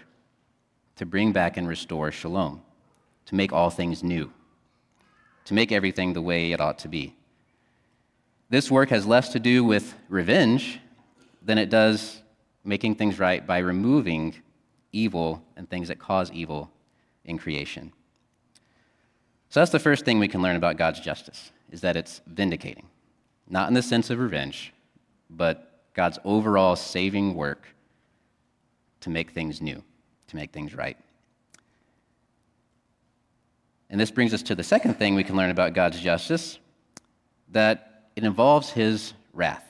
to 0.98 1.06
bring 1.06 1.32
back 1.32 1.58
and 1.58 1.68
restore 1.68 2.12
shalom, 2.12 2.62
to 3.26 3.36
make 3.36 3.52
all 3.52 3.70
things 3.70 4.04
new, 4.04 4.32
to 5.46 5.54
make 5.54 5.72
everything 5.72 6.14
the 6.14 6.22
way 6.22 6.52
it 6.52 6.62
ought 6.62 6.80
to 6.80 6.88
be. 6.88 7.16
This 8.50 8.72
work 8.72 8.90
has 8.90 9.06
less 9.06 9.30
to 9.30 9.40
do 9.40 9.64
with 9.64 9.96
revenge 10.10 10.80
than 11.42 11.58
it 11.58 11.70
does 11.70 12.22
making 12.64 12.96
things 12.96 13.20
right 13.20 13.46
by 13.46 13.60
removing 13.60 14.36
evil 14.92 15.44
and 15.56 15.70
things 15.70 15.88
that 15.88 16.00
cause 16.00 16.32
evil 16.32 16.70
in 17.26 17.38
creation. 17.38 17.94
So 19.50 19.62
that's 19.62 19.72
the 19.72 19.80
first 19.80 20.04
thing 20.04 20.20
we 20.20 20.28
can 20.28 20.42
learn 20.42 20.56
about 20.56 20.78
God's 20.78 21.00
justice, 21.00 21.52
is 21.72 21.82
that 21.82 21.96
it's 21.96 22.22
vindicating. 22.28 22.88
Not 23.50 23.70
in 23.70 23.74
the 23.74 23.82
sense 23.82 24.10
of 24.10 24.20
revenge, 24.20 24.74
but 25.30 25.84
God's 25.94 26.20
overall 26.26 26.76
saving 26.76 27.36
work 27.36 27.68
to 29.08 29.14
make 29.14 29.32
things 29.32 29.62
new, 29.62 29.82
to 30.28 30.36
make 30.36 30.52
things 30.52 30.76
right. 30.76 30.98
And 33.90 33.98
this 33.98 34.12
brings 34.12 34.34
us 34.34 34.44
to 34.44 34.56
the 34.56 34.64
second 34.64 34.96
thing 34.96 35.16
we 35.16 35.24
can 35.24 35.38
learn 35.38 35.50
about 35.50 35.74
God's 35.74 36.02
justice 36.02 36.60
that 37.54 38.10
it 38.18 38.26
involves 38.26 38.70
his 38.70 39.14
wrath. 39.32 39.64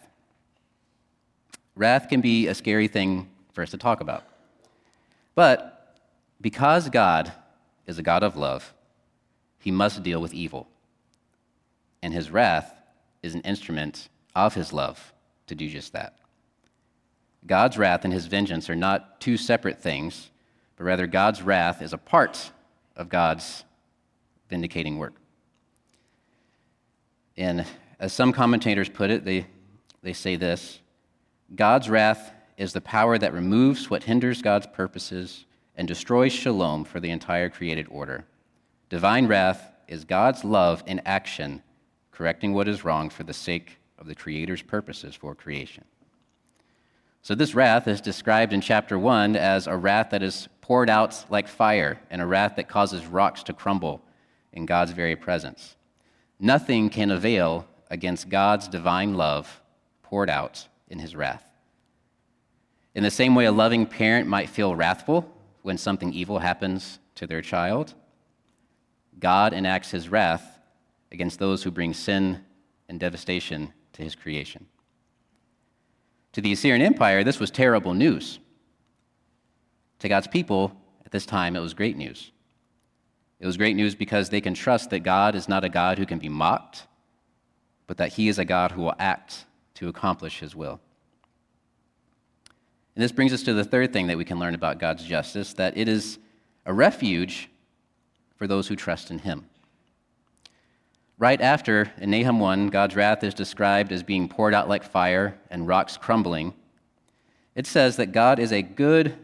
Wrath 1.76 2.10
can 2.10 2.20
be 2.20 2.48
a 2.48 2.56
scary 2.56 2.88
thing 2.88 3.30
for 3.54 3.62
us 3.62 3.70
to 3.70 3.78
talk 3.78 4.02
about. 4.02 4.24
But 5.36 5.96
because 6.42 6.90
God 6.90 7.32
is 7.86 8.00
a 8.00 8.04
God 8.04 8.24
of 8.24 8.36
love, 8.36 8.74
he 9.60 9.70
must 9.70 10.02
deal 10.02 10.20
with 10.20 10.34
evil. 10.34 10.68
And 12.02 12.12
his 12.12 12.32
wrath 12.32 12.76
is 13.22 13.36
an 13.36 13.42
instrument 13.42 14.10
of 14.36 14.56
his 14.56 14.74
love 14.74 15.14
to 15.46 15.54
do 15.54 15.70
just 15.70 15.94
that. 15.94 16.18
God's 17.48 17.78
wrath 17.78 18.04
and 18.04 18.14
his 18.14 18.28
vengeance 18.28 18.70
are 18.70 18.76
not 18.76 19.20
two 19.22 19.38
separate 19.38 19.82
things, 19.82 20.30
but 20.76 20.84
rather 20.84 21.08
God's 21.08 21.42
wrath 21.42 21.82
is 21.82 21.94
a 21.94 21.98
part 21.98 22.52
of 22.96 23.10
God's 23.10 23.64
vindicating 24.50 24.98
work. 24.98 25.16
And 27.38 27.66
as 28.00 28.14
some 28.14 28.34
commentators 28.34 28.90
put 28.90 29.10
it, 29.10 29.24
they, 29.24 29.48
they 30.04 30.14
say 30.14 30.36
this 30.36 30.80
God's 31.56 31.90
wrath 31.90 32.34
is 32.58 32.74
the 32.74 32.82
power 32.82 33.18
that 33.18 33.34
removes 33.34 33.90
what 33.90 34.04
hinders 34.04 34.42
God's 34.42 34.68
purposes 34.68 35.46
and 35.76 35.88
destroys 35.88 36.34
shalom 36.34 36.84
for 36.84 37.00
the 37.00 37.12
entire 37.12 37.50
created 37.50 37.88
order. 37.90 38.26
Divine 38.90 39.28
wrath 39.28 39.72
is 39.88 40.04
God's 40.04 40.44
love 40.44 40.84
in 40.88 41.00
action, 41.06 41.62
correcting 42.12 42.54
what 42.54 42.68
is 42.68 42.84
wrong 42.84 43.10
for 43.10 43.24
the 43.24 43.34
sake 43.34 43.78
of 44.00 44.08
the 44.08 44.16
Creator's 44.16 44.62
purposes 44.62 45.16
for 45.16 45.36
creation. 45.36 45.86
So, 47.28 47.36
this 47.36 47.54
wrath 47.54 47.90
is 47.90 48.00
described 48.00 48.54
in 48.54 48.62
chapter 48.62 48.98
1 48.98 49.36
as 49.36 49.68
a 49.68 49.76
wrath 49.76 50.12
that 50.12 50.24
is 50.24 50.48
poured 50.62 50.90
out 50.90 51.26
like 51.30 51.50
fire 51.50 52.00
and 52.10 52.22
a 52.22 52.26
wrath 52.26 52.56
that 52.56 52.70
causes 52.70 53.06
rocks 53.06 53.44
to 53.44 53.54
crumble 53.54 54.02
in 54.54 54.66
God's 54.66 54.94
very 54.94 55.18
presence. 55.18 55.76
Nothing 56.40 56.90
can 56.90 57.12
avail 57.12 57.68
against 57.92 58.30
God's 58.30 58.70
divine 58.70 59.16
love 59.16 59.60
poured 60.04 60.30
out 60.30 60.70
in 60.88 61.00
his 61.00 61.18
wrath. 61.18 61.44
In 62.96 63.04
the 63.04 63.12
same 63.12 63.36
way, 63.36 63.44
a 63.44 63.52
loving 63.52 63.86
parent 63.86 64.30
might 64.30 64.50
feel 64.50 64.74
wrathful 64.74 65.30
when 65.64 65.78
something 65.78 66.14
evil 66.14 66.40
happens 66.40 66.98
to 67.16 67.28
their 67.28 67.42
child, 67.42 67.94
God 69.20 69.52
enacts 69.52 69.92
his 69.92 70.08
wrath 70.08 70.62
against 71.12 71.40
those 71.40 71.64
who 71.64 71.72
bring 71.72 71.94
sin 71.94 72.46
and 72.88 73.02
devastation 73.02 73.74
to 73.92 74.02
his 74.02 74.16
creation. 74.16 74.68
To 76.38 76.42
the 76.42 76.54
Assyrian 76.54 76.84
Empire, 76.84 77.24
this 77.24 77.40
was 77.40 77.50
terrible 77.50 77.96
news. 77.96 78.38
To 79.98 80.08
God's 80.08 80.28
people 80.28 80.72
at 81.04 81.12
this 81.12 81.26
time, 81.26 81.56
it 81.56 81.62
was 81.62 81.74
great 81.74 81.98
news. 81.98 82.32
It 83.40 83.48
was 83.48 83.58
great 83.58 83.76
news 83.76 83.96
because 83.96 84.30
they 84.30 84.40
can 84.40 84.54
trust 84.54 84.92
that 84.92 85.00
God 85.00 85.34
is 85.34 85.50
not 85.50 85.64
a 85.64 85.70
God 85.70 85.98
who 85.98 86.06
can 86.06 86.20
be 86.20 86.30
mocked, 86.30 86.86
but 87.88 87.98
that 87.98 88.14
He 88.14 88.28
is 88.28 88.38
a 88.38 88.46
God 88.46 88.74
who 88.74 88.84
will 88.84 88.94
act 89.00 89.46
to 89.74 89.88
accomplish 89.88 90.40
His 90.40 90.56
will. 90.56 90.80
And 92.96 93.04
this 93.04 93.12
brings 93.12 93.34
us 93.34 93.42
to 93.42 93.56
the 93.56 93.64
third 93.64 93.92
thing 93.92 94.06
that 94.06 94.18
we 94.20 94.24
can 94.24 94.38
learn 94.38 94.54
about 94.54 94.78
God's 94.78 95.06
justice 95.06 95.54
that 95.54 95.76
it 95.76 95.88
is 95.88 96.20
a 96.68 96.72
refuge 96.72 97.50
for 98.36 98.46
those 98.46 98.68
who 98.68 98.76
trust 98.76 99.10
in 99.10 99.18
Him. 99.18 99.48
Right 101.20 101.42
after, 101.42 101.92
in 101.98 102.12
Nahum 102.12 102.40
1, 102.40 102.68
God's 102.68 102.96
wrath 102.96 103.24
is 103.24 103.34
described 103.34 103.92
as 103.92 104.04
being 104.04 104.30
poured 104.30 104.54
out 104.54 104.70
like 104.70 104.84
fire 104.84 105.40
and 105.50 105.68
rocks 105.68 105.98
crumbling. 105.98 106.54
It 107.56 107.66
says 107.66 107.96
that 107.96 108.12
God 108.12 108.38
is 108.38 108.52
a 108.52 108.62
good, 108.62 109.16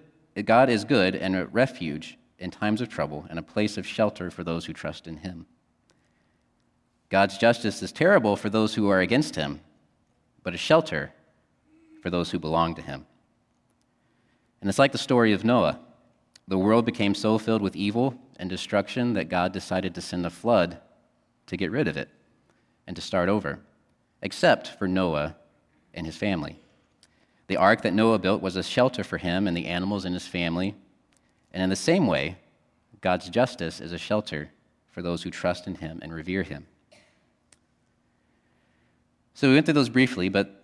God 0.43 0.71
is 0.71 0.85
good 0.85 1.15
and 1.15 1.35
a 1.35 1.45
refuge 1.45 2.17
in 2.39 2.49
times 2.49 2.81
of 2.81 2.89
trouble 2.89 3.27
and 3.29 3.37
a 3.37 3.43
place 3.43 3.77
of 3.77 3.85
shelter 3.85 4.31
for 4.31 4.43
those 4.43 4.65
who 4.65 4.73
trust 4.73 5.05
in 5.05 5.17
him. 5.17 5.45
God's 7.09 7.37
justice 7.37 7.83
is 7.83 7.91
terrible 7.91 8.35
for 8.35 8.49
those 8.49 8.73
who 8.73 8.89
are 8.89 9.01
against 9.01 9.35
him, 9.35 9.61
but 10.41 10.55
a 10.55 10.57
shelter 10.57 11.13
for 12.01 12.09
those 12.09 12.31
who 12.31 12.39
belong 12.39 12.73
to 12.73 12.81
him. 12.81 13.05
And 14.61 14.69
it's 14.69 14.79
like 14.79 14.93
the 14.93 14.97
story 14.97 15.31
of 15.31 15.43
Noah. 15.43 15.79
The 16.47 16.57
world 16.57 16.85
became 16.85 17.13
so 17.13 17.37
filled 17.37 17.61
with 17.61 17.75
evil 17.75 18.15
and 18.37 18.49
destruction 18.49 19.13
that 19.13 19.29
God 19.29 19.53
decided 19.53 19.93
to 19.93 20.01
send 20.01 20.25
a 20.25 20.31
flood 20.31 20.79
to 21.47 21.57
get 21.57 21.71
rid 21.71 21.87
of 21.87 21.97
it 21.97 22.09
and 22.87 22.95
to 22.95 23.01
start 23.01 23.29
over, 23.29 23.59
except 24.21 24.67
for 24.79 24.87
Noah 24.87 25.35
and 25.93 26.05
his 26.05 26.15
family. 26.15 26.59
The 27.47 27.57
ark 27.57 27.81
that 27.81 27.93
Noah 27.93 28.19
built 28.19 28.41
was 28.41 28.55
a 28.55 28.63
shelter 28.63 29.03
for 29.03 29.17
him 29.17 29.47
and 29.47 29.55
the 29.55 29.67
animals 29.67 30.05
in 30.05 30.13
his 30.13 30.27
family 30.27 30.75
and 31.53 31.61
in 31.61 31.69
the 31.69 31.75
same 31.75 32.07
way, 32.07 32.37
God's 33.01 33.29
justice 33.29 33.79
is 33.79 33.91
a 33.91 33.97
shelter 33.97 34.49
for 34.91 35.01
those 35.01 35.23
who 35.23 35.29
trust 35.29 35.67
in 35.67 35.75
him 35.75 35.99
and 36.01 36.13
revere 36.13 36.43
him. 36.43 36.65
So 39.35 39.47
we 39.47 39.53
went 39.53 39.65
through 39.65 39.73
those 39.75 39.89
briefly, 39.89 40.29
but 40.29 40.63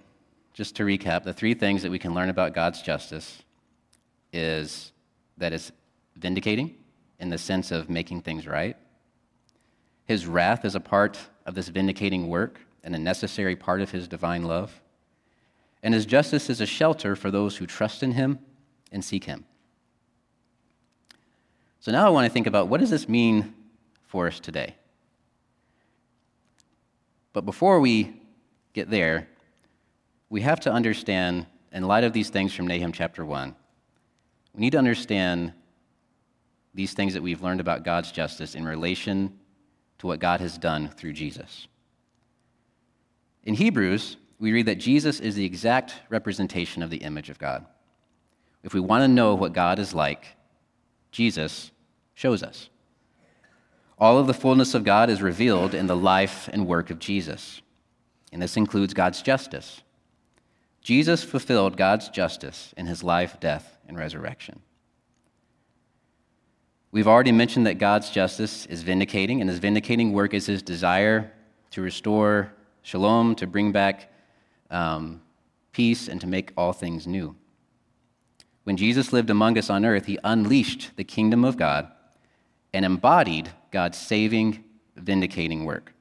just 0.53 0.75
to 0.77 0.83
recap, 0.83 1.23
the 1.23 1.33
three 1.33 1.53
things 1.53 1.83
that 1.83 1.91
we 1.91 1.99
can 1.99 2.13
learn 2.13 2.29
about 2.29 2.53
God's 2.53 2.81
justice 2.81 3.43
is 4.33 4.91
that 5.37 5.53
it's 5.53 5.71
vindicating 6.15 6.75
in 7.19 7.29
the 7.29 7.37
sense 7.37 7.71
of 7.71 7.89
making 7.89 8.21
things 8.21 8.47
right. 8.47 8.77
His 10.09 10.25
wrath 10.25 10.65
is 10.65 10.73
a 10.73 10.79
part 10.79 11.19
of 11.45 11.53
this 11.53 11.67
vindicating 11.67 12.29
work 12.29 12.59
and 12.83 12.95
a 12.95 12.97
necessary 12.97 13.55
part 13.55 13.79
of 13.79 13.91
his 13.91 14.07
divine 14.07 14.41
love. 14.41 14.81
And 15.83 15.93
his 15.93 16.07
justice 16.07 16.49
is 16.49 16.59
a 16.59 16.65
shelter 16.65 17.15
for 17.15 17.29
those 17.29 17.57
who 17.57 17.67
trust 17.67 18.01
in 18.01 18.13
him 18.13 18.39
and 18.91 19.05
seek 19.05 19.25
him. 19.25 19.45
So 21.79 21.91
now 21.91 22.07
I 22.07 22.09
want 22.09 22.25
to 22.25 22.33
think 22.33 22.47
about 22.47 22.69
what 22.69 22.79
does 22.79 22.89
this 22.89 23.07
mean 23.07 23.53
for 24.07 24.25
us 24.25 24.39
today? 24.39 24.73
But 27.31 27.45
before 27.45 27.79
we 27.79 28.19
get 28.73 28.89
there, 28.89 29.29
we 30.31 30.41
have 30.41 30.59
to 30.61 30.71
understand, 30.71 31.45
in 31.71 31.83
light 31.83 32.03
of 32.03 32.13
these 32.13 32.31
things 32.31 32.51
from 32.51 32.65
Nahum 32.65 32.93
chapter 32.93 33.23
1, 33.23 33.55
we 34.55 34.59
need 34.59 34.71
to 34.71 34.79
understand 34.79 35.53
these 36.73 36.93
things 36.93 37.13
that 37.13 37.21
we've 37.21 37.43
learned 37.43 37.61
about 37.61 37.83
God's 37.83 38.11
justice 38.11 38.55
in 38.55 38.65
relation 38.65 39.37
to 39.99 40.07
what 40.07 40.19
God 40.19 40.41
has 40.41 40.57
done 40.57 40.89
through 40.89 41.13
Jesus. 41.13 41.67
In 43.43 43.53
Hebrews, 43.53 44.17
we 44.39 44.51
read 44.51 44.65
that 44.65 44.75
Jesus 44.75 45.19
is 45.19 45.35
the 45.35 45.45
exact 45.45 45.95
representation 46.09 46.81
of 46.81 46.89
the 46.89 46.97
image 46.97 47.29
of 47.29 47.39
God. 47.39 47.65
If 48.63 48.73
we 48.73 48.79
want 48.79 49.03
to 49.03 49.07
know 49.07 49.35
what 49.35 49.53
God 49.53 49.79
is 49.79 49.93
like, 49.93 50.35
Jesus 51.11 51.71
shows 52.13 52.43
us. 52.43 52.69
All 53.97 54.17
of 54.17 54.27
the 54.27 54.33
fullness 54.33 54.73
of 54.73 54.85
God 54.85 55.09
is 55.09 55.21
revealed 55.21 55.73
in 55.73 55.87
the 55.87 55.95
life 55.95 56.49
and 56.51 56.67
work 56.67 56.89
of 56.89 56.99
Jesus, 56.99 57.61
and 58.31 58.41
this 58.41 58.55
includes 58.55 58.93
God's 58.93 59.21
justice. 59.21 59.81
Jesus 60.81 61.23
fulfilled 61.23 61.75
God's 61.75 62.07
justice 62.07 62.73
in 62.77 62.85
his 62.85 63.03
life, 63.03 63.39
death, 63.41 63.77
and 63.87 63.97
resurrection. 63.97 64.61
We've 66.91 67.07
already 67.07 67.31
mentioned 67.31 67.67
that 67.67 67.77
God's 67.77 68.09
justice 68.09 68.65
is 68.65 68.81
vindicating, 68.81 69.41
and 69.41 69.49
his 69.49 69.59
vindicating 69.59 70.11
work 70.11 70.33
is 70.33 70.47
his 70.47 70.63
desire 70.63 71.31
to 71.71 71.81
restore 71.81 72.51
shalom, 72.81 73.35
to 73.35 73.45
bring 73.45 73.71
back 73.71 74.11
um, 74.71 75.21
peace, 75.71 76.07
and 76.07 76.19
to 76.19 76.25
make 76.25 76.51
all 76.57 76.73
things 76.73 77.05
new. 77.05 77.35
When 78.63 78.75
Jesus 78.75 79.13
lived 79.13 79.29
among 79.29 79.57
us 79.57 79.69
on 79.69 79.85
earth, 79.85 80.07
he 80.07 80.17
unleashed 80.23 80.91
the 80.95 81.03
kingdom 81.03 81.45
of 81.45 81.57
God 81.57 81.91
and 82.73 82.83
embodied 82.83 83.51
God's 83.69 83.97
saving, 83.97 84.63
vindicating 84.95 85.65
work. 85.65 85.93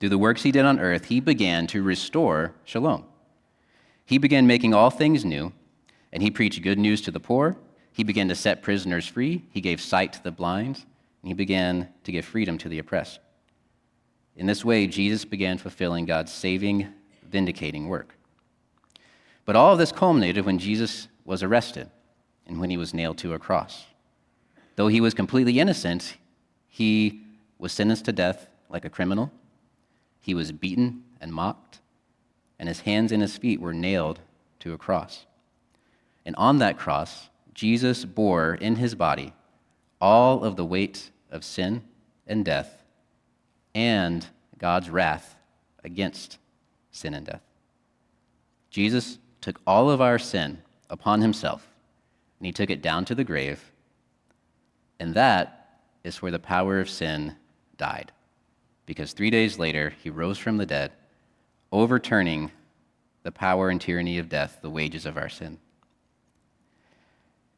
Through 0.00 0.10
the 0.10 0.18
works 0.18 0.42
he 0.42 0.52
did 0.52 0.64
on 0.64 0.80
earth, 0.80 1.06
he 1.06 1.20
began 1.20 1.66
to 1.68 1.82
restore 1.82 2.54
shalom. 2.64 3.04
He 4.06 4.16
began 4.16 4.46
making 4.46 4.72
all 4.72 4.90
things 4.90 5.22
new, 5.22 5.52
and 6.12 6.22
he 6.22 6.30
preached 6.30 6.62
good 6.62 6.78
news 6.78 7.02
to 7.02 7.10
the 7.10 7.20
poor 7.20 7.58
he 7.98 8.04
began 8.04 8.28
to 8.28 8.34
set 8.36 8.62
prisoners 8.62 9.08
free, 9.08 9.42
he 9.50 9.60
gave 9.60 9.80
sight 9.80 10.12
to 10.12 10.22
the 10.22 10.30
blind, 10.30 10.84
and 11.20 11.28
he 11.28 11.34
began 11.34 11.88
to 12.04 12.12
give 12.12 12.24
freedom 12.24 12.56
to 12.56 12.68
the 12.68 12.78
oppressed. 12.78 13.18
In 14.36 14.46
this 14.46 14.64
way, 14.64 14.86
Jesus 14.86 15.24
began 15.24 15.58
fulfilling 15.58 16.04
God's 16.04 16.32
saving, 16.32 16.86
vindicating 17.28 17.88
work. 17.88 18.14
But 19.44 19.56
all 19.56 19.72
of 19.72 19.80
this 19.80 19.90
culminated 19.90 20.46
when 20.46 20.60
Jesus 20.60 21.08
was 21.24 21.42
arrested 21.42 21.90
and 22.46 22.60
when 22.60 22.70
he 22.70 22.76
was 22.76 22.94
nailed 22.94 23.18
to 23.18 23.34
a 23.34 23.38
cross. 23.40 23.86
Though 24.76 24.86
he 24.86 25.00
was 25.00 25.12
completely 25.12 25.58
innocent, 25.58 26.18
he 26.68 27.24
was 27.58 27.72
sentenced 27.72 28.04
to 28.04 28.12
death 28.12 28.46
like 28.68 28.84
a 28.84 28.90
criminal. 28.90 29.32
He 30.20 30.34
was 30.34 30.52
beaten 30.52 31.02
and 31.20 31.32
mocked, 31.32 31.80
and 32.60 32.68
his 32.68 32.82
hands 32.82 33.10
and 33.10 33.22
his 33.22 33.36
feet 33.36 33.60
were 33.60 33.74
nailed 33.74 34.20
to 34.60 34.72
a 34.72 34.78
cross. 34.78 35.26
And 36.24 36.36
on 36.36 36.58
that 36.58 36.78
cross, 36.78 37.28
Jesus 37.58 38.04
bore 38.04 38.54
in 38.54 38.76
his 38.76 38.94
body 38.94 39.32
all 40.00 40.44
of 40.44 40.54
the 40.54 40.64
weight 40.64 41.10
of 41.28 41.42
sin 41.42 41.82
and 42.24 42.44
death 42.44 42.84
and 43.74 44.24
God's 44.58 44.88
wrath 44.88 45.34
against 45.82 46.38
sin 46.92 47.14
and 47.14 47.26
death. 47.26 47.42
Jesus 48.70 49.18
took 49.40 49.60
all 49.66 49.90
of 49.90 50.00
our 50.00 50.20
sin 50.20 50.58
upon 50.88 51.20
himself, 51.20 51.66
and 52.38 52.46
he 52.46 52.52
took 52.52 52.70
it 52.70 52.80
down 52.80 53.04
to 53.06 53.14
the 53.16 53.24
grave, 53.24 53.72
and 55.00 55.14
that 55.14 55.80
is 56.04 56.22
where 56.22 56.30
the 56.30 56.38
power 56.38 56.78
of 56.78 56.88
sin 56.88 57.34
died. 57.76 58.12
Because 58.86 59.12
three 59.12 59.30
days 59.30 59.58
later, 59.58 59.94
he 60.00 60.10
rose 60.10 60.38
from 60.38 60.58
the 60.58 60.66
dead, 60.66 60.92
overturning 61.72 62.52
the 63.24 63.32
power 63.32 63.68
and 63.68 63.80
tyranny 63.80 64.16
of 64.16 64.28
death, 64.28 64.60
the 64.62 64.70
wages 64.70 65.04
of 65.04 65.16
our 65.16 65.28
sin. 65.28 65.58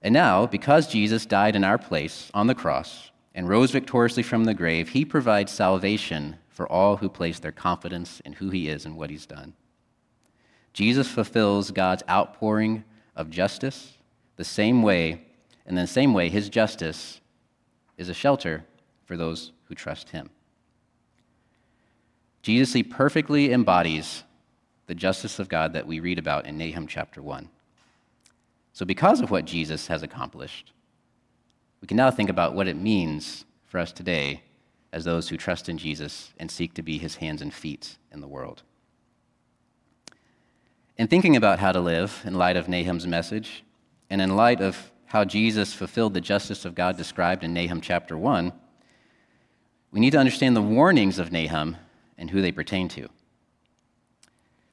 And 0.03 0.15
now, 0.15 0.47
because 0.47 0.87
Jesus 0.87 1.27
died 1.27 1.55
in 1.55 1.65
our 1.65 1.79
place 1.79 2.31
on 2.33 2.47
the 2.47 2.55
cross 2.55 3.11
and 3.35 3.49
rose 3.49 3.71
victoriously 3.71 4.23
from 4.23 4.45
the 4.45 4.55
grave, 4.55 4.91
he 4.91 5.05
provides 5.05 5.53
salvation 5.53 6.37
for 6.49 6.71
all 6.71 6.97
who 6.97 7.09
place 7.09 7.39
their 7.39 7.53
confidence 7.53 8.21
in 8.21 8.35
who 8.35 8.51
he 8.51 8.69
is 8.69 8.87
and 8.87 8.97
what 8.97 9.11
he's 9.11 9.27
done. 9.27 9.55
Jesus 10.73 11.09
fulfills 11.09 11.71
God's 11.71 12.03
outpouring 12.09 12.85
of 13.15 13.31
justice 13.31 13.99
the 14.37 14.45
same 14.45 14.83
way, 14.83 15.23
and 15.67 15.79
in 15.79 15.85
the 15.85 15.87
same 15.87 16.15
way, 16.15 16.29
his 16.29 16.49
justice 16.49 17.21
is 17.99 18.09
a 18.09 18.15
shelter 18.15 18.65
for 19.05 19.17
those 19.17 19.53
who 19.65 19.75
trust 19.75 20.11
him. 20.11 20.31
Jesus 22.43 22.73
he 22.73 22.83
perfectly 22.83 23.53
embodies 23.53 24.25
the 24.87 24.95
justice 24.95 25.39
of 25.39 25.49
God 25.49 25.75
that 25.75 25.87
we 25.87 26.01
read 26.01 26.19
about 26.19 26.47
in 26.47 26.57
Nahum 26.57 26.87
chapter 26.87 27.21
1. 27.21 27.49
So, 28.73 28.85
because 28.85 29.21
of 29.21 29.31
what 29.31 29.45
Jesus 29.45 29.89
has 29.89 30.03
accomplished, 30.03 30.73
we 31.81 31.89
can 31.89 31.97
now 31.97 32.11
think 32.11 32.31
about 32.31 32.55
what 32.55 32.69
it 32.69 32.77
means 32.77 33.45
for 33.67 33.79
us 33.79 33.93
today 33.93 34.43
as 34.93 35.05
those 35.05 35.29
who 35.29 35.37
trust 35.37 35.69
in 35.69 35.79
Jesus 35.79 36.33
and 36.39 36.51
seek 36.51 36.75
to 36.75 36.83
be 36.83 36.99
his 36.99 37.17
hands 37.17 37.43
and 37.43 37.53
feet 37.53 37.97
in 38.13 38.21
the 38.21 38.29
world. 38.29 38.63
In 40.99 41.09
thinking 41.09 41.37
about 41.37 41.59
how 41.59 41.73
to 41.73 41.81
live 41.81 42.23
in 42.25 42.35
light 42.35 42.57
of 42.57 42.69
Nahum's 42.69 43.07
message, 43.07 43.65
and 44.11 44.21
in 44.21 44.37
light 44.37 44.61
of 44.61 44.91
how 45.07 45.25
Jesus 45.25 45.73
fulfilled 45.73 46.15
the 46.15 46.21
justice 46.21 46.65
of 46.65 46.75
God 46.75 46.97
described 46.97 47.43
in 47.43 47.55
Nahum 47.55 47.81
chapter 47.81 48.19
1, 48.19 48.53
we 49.93 50.01
need 50.01 50.11
to 50.11 50.19
understand 50.19 50.55
the 50.55 50.63
warnings 50.63 51.19
of 51.19 51.33
Nahum 51.33 51.77
and 52.19 52.31
who 52.31 52.43
they 52.43 52.53
pertain 52.53 52.89
to. 52.91 53.09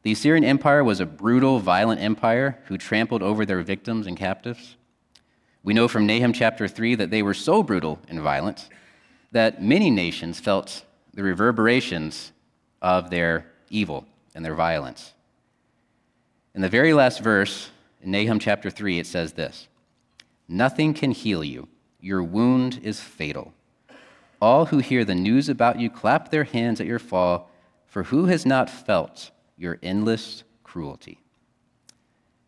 The 0.03 0.11
Assyrian 0.11 0.43
Empire 0.43 0.83
was 0.83 0.99
a 0.99 1.05
brutal, 1.05 1.59
violent 1.59 2.01
empire 2.01 2.59
who 2.65 2.77
trampled 2.77 3.23
over 3.23 3.45
their 3.45 3.61
victims 3.61 4.07
and 4.07 4.15
captives. 4.15 4.77
We 5.63 5.73
know 5.73 5.87
from 5.87 6.05
Nahum 6.05 6.33
chapter 6.33 6.67
3 6.67 6.95
that 6.95 7.09
they 7.09 7.21
were 7.21 7.33
so 7.33 7.63
brutal 7.63 7.99
and 8.07 8.21
violent 8.21 8.69
that 9.31 9.61
many 9.61 9.89
nations 9.89 10.39
felt 10.39 10.85
the 11.13 11.23
reverberations 11.23 12.31
of 12.81 13.09
their 13.09 13.47
evil 13.69 14.05
and 14.33 14.45
their 14.45 14.55
violence. 14.55 15.13
In 16.55 16.61
the 16.61 16.69
very 16.69 16.93
last 16.93 17.21
verse, 17.21 17.69
in 18.01 18.11
Nahum 18.11 18.39
chapter 18.39 18.69
3, 18.69 18.99
it 18.99 19.07
says 19.07 19.33
this 19.33 19.67
Nothing 20.47 20.93
can 20.93 21.11
heal 21.11 21.43
you, 21.43 21.67
your 21.99 22.23
wound 22.23 22.79
is 22.83 23.01
fatal. 23.01 23.53
All 24.41 24.67
who 24.67 24.77
hear 24.77 25.03
the 25.03 25.15
news 25.15 25.49
about 25.49 25.79
you 25.79 25.89
clap 25.89 26.29
their 26.29 26.43
hands 26.43 26.79
at 26.79 26.87
your 26.87 26.99
fall, 26.99 27.49
for 27.85 28.03
who 28.03 28.25
has 28.25 28.45
not 28.45 28.69
felt 28.69 29.31
your 29.57 29.79
endless 29.81 30.43
cruelty. 30.63 31.19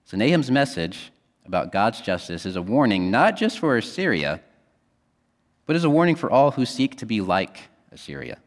So, 0.05 0.17
Nahum's 0.17 0.51
message 0.51 1.11
about 1.45 1.71
God's 1.71 2.01
justice 2.01 2.45
is 2.45 2.55
a 2.55 2.61
warning 2.61 3.09
not 3.09 3.35
just 3.35 3.59
for 3.59 3.77
Assyria, 3.77 4.41
but 5.65 5.75
is 5.75 5.83
a 5.83 5.89
warning 5.89 6.15
for 6.15 6.29
all 6.29 6.51
who 6.51 6.65
seek 6.65 6.95
to 6.97 7.05
be 7.05 7.21
like 7.21 7.69
Assyria. 7.91 8.39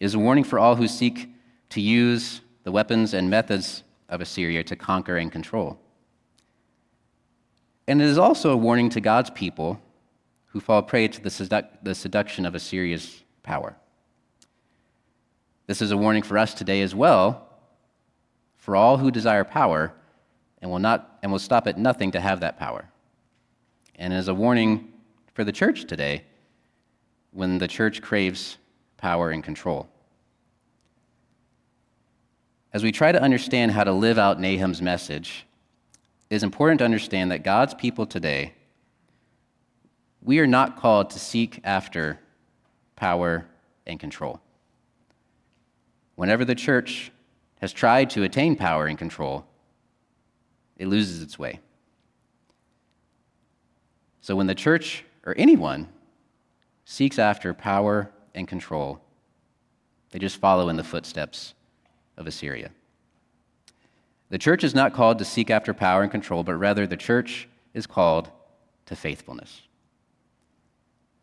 It 0.00 0.04
is 0.04 0.14
a 0.14 0.18
warning 0.18 0.44
for 0.44 0.58
all 0.58 0.76
who 0.76 0.88
seek 0.88 1.28
to 1.70 1.80
use 1.80 2.40
the 2.64 2.72
weapons 2.72 3.14
and 3.14 3.28
methods 3.30 3.82
of 4.08 4.20
Assyria 4.20 4.62
to 4.64 4.76
conquer 4.76 5.16
and 5.16 5.30
control. 5.30 5.78
And 7.88 8.00
it 8.00 8.06
is 8.06 8.18
also 8.18 8.52
a 8.52 8.56
warning 8.56 8.90
to 8.90 9.00
God's 9.00 9.30
people 9.30 9.80
who 10.46 10.60
fall 10.60 10.82
prey 10.82 11.08
to 11.08 11.20
the, 11.20 11.68
the 11.82 11.94
seduction 11.94 12.46
of 12.46 12.54
Assyria's 12.54 13.22
power. 13.42 13.76
This 15.66 15.80
is 15.80 15.90
a 15.90 15.96
warning 15.96 16.22
for 16.22 16.38
us 16.38 16.54
today 16.54 16.82
as 16.82 16.94
well 16.94 17.48
for 18.62 18.76
all 18.76 18.96
who 18.96 19.10
desire 19.10 19.42
power 19.42 19.92
and 20.60 20.70
will, 20.70 20.78
not, 20.78 21.18
and 21.20 21.32
will 21.32 21.40
stop 21.40 21.66
at 21.66 21.76
nothing 21.76 22.12
to 22.12 22.20
have 22.20 22.38
that 22.38 22.60
power. 22.60 22.88
And 23.96 24.14
as 24.14 24.28
a 24.28 24.34
warning 24.34 24.92
for 25.34 25.42
the 25.42 25.50
church 25.50 25.84
today 25.86 26.22
when 27.32 27.58
the 27.58 27.66
church 27.66 28.00
craves 28.00 28.58
power 28.98 29.30
and 29.32 29.42
control. 29.42 29.88
As 32.72 32.84
we 32.84 32.92
try 32.92 33.10
to 33.10 33.20
understand 33.20 33.72
how 33.72 33.82
to 33.82 33.90
live 33.90 34.16
out 34.16 34.38
Nahum's 34.38 34.80
message, 34.80 35.44
it 36.30 36.36
is 36.36 36.44
important 36.44 36.78
to 36.78 36.84
understand 36.84 37.32
that 37.32 37.42
God's 37.42 37.74
people 37.74 38.06
today, 38.06 38.54
we 40.22 40.38
are 40.38 40.46
not 40.46 40.76
called 40.76 41.10
to 41.10 41.18
seek 41.18 41.58
after 41.64 42.20
power 42.94 43.44
and 43.88 43.98
control. 43.98 44.40
Whenever 46.14 46.44
the 46.44 46.54
church 46.54 47.10
has 47.62 47.72
tried 47.72 48.10
to 48.10 48.24
attain 48.24 48.56
power 48.56 48.86
and 48.86 48.98
control, 48.98 49.46
it 50.76 50.88
loses 50.88 51.22
its 51.22 51.38
way. 51.38 51.60
So 54.20 54.34
when 54.34 54.48
the 54.48 54.54
church 54.54 55.04
or 55.24 55.32
anyone 55.38 55.88
seeks 56.84 57.20
after 57.20 57.54
power 57.54 58.10
and 58.34 58.48
control, 58.48 59.00
they 60.10 60.18
just 60.18 60.38
follow 60.38 60.68
in 60.70 60.76
the 60.76 60.82
footsteps 60.82 61.54
of 62.16 62.26
Assyria. 62.26 62.72
The 64.30 64.38
church 64.38 64.64
is 64.64 64.74
not 64.74 64.92
called 64.92 65.20
to 65.20 65.24
seek 65.24 65.48
after 65.48 65.72
power 65.72 66.02
and 66.02 66.10
control, 66.10 66.42
but 66.42 66.54
rather 66.54 66.84
the 66.84 66.96
church 66.96 67.48
is 67.74 67.86
called 67.86 68.28
to 68.86 68.96
faithfulness. 68.96 69.62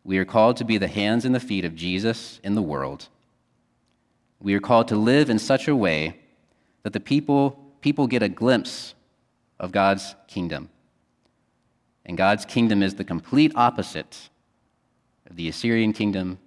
We 0.04 0.16
are 0.16 0.24
called 0.24 0.56
to 0.56 0.64
be 0.64 0.78
the 0.78 0.88
hands 0.88 1.26
and 1.26 1.34
the 1.34 1.40
feet 1.40 1.66
of 1.66 1.74
Jesus 1.74 2.40
in 2.42 2.54
the 2.54 2.62
world. 2.62 3.08
We 4.40 4.54
are 4.54 4.60
called 4.60 4.88
to 4.88 4.96
live 4.96 5.28
in 5.28 5.38
such 5.38 5.68
a 5.68 5.76
way 5.76 6.19
that 6.82 6.92
the 6.92 7.00
people, 7.00 7.74
people 7.80 8.06
get 8.06 8.22
a 8.22 8.28
glimpse 8.28 8.94
of 9.58 9.72
God's 9.72 10.14
kingdom. 10.26 10.70
And 12.06 12.16
God's 12.16 12.44
kingdom 12.44 12.82
is 12.82 12.94
the 12.94 13.04
complete 13.04 13.52
opposite 13.54 14.30
of 15.28 15.36
the 15.36 15.48
Assyrian 15.48 15.92
kingdom 15.92 16.38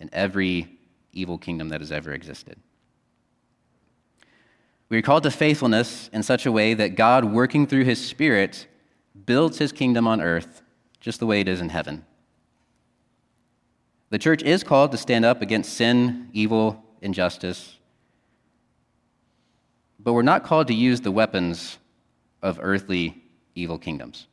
and 0.00 0.10
every 0.12 0.78
evil 1.12 1.38
kingdom 1.38 1.68
that 1.68 1.80
has 1.80 1.92
ever 1.92 2.12
existed. 2.12 2.58
We 4.88 4.98
are 4.98 5.02
called 5.02 5.22
to 5.22 5.30
faithfulness 5.30 6.10
in 6.12 6.22
such 6.22 6.44
a 6.44 6.52
way 6.52 6.74
that 6.74 6.96
God, 6.96 7.24
working 7.24 7.66
through 7.66 7.84
his 7.84 8.04
Spirit, 8.04 8.66
builds 9.26 9.58
his 9.58 9.72
kingdom 9.72 10.06
on 10.06 10.20
earth 10.20 10.62
just 11.00 11.18
the 11.20 11.26
way 11.26 11.40
it 11.40 11.48
is 11.48 11.60
in 11.60 11.68
heaven. 11.68 12.04
The 14.10 14.18
church 14.18 14.42
is 14.42 14.62
called 14.62 14.92
to 14.92 14.98
stand 14.98 15.24
up 15.24 15.40
against 15.40 15.72
sin, 15.72 16.28
evil, 16.32 16.84
injustice, 17.00 17.78
but 20.02 20.12
we're 20.12 20.22
not 20.22 20.44
called 20.44 20.68
to 20.68 20.74
use 20.74 21.00
the 21.00 21.12
weapons 21.12 21.78
of 22.42 22.58
earthly 22.60 23.22
evil 23.54 23.78
kingdoms. 23.78 24.26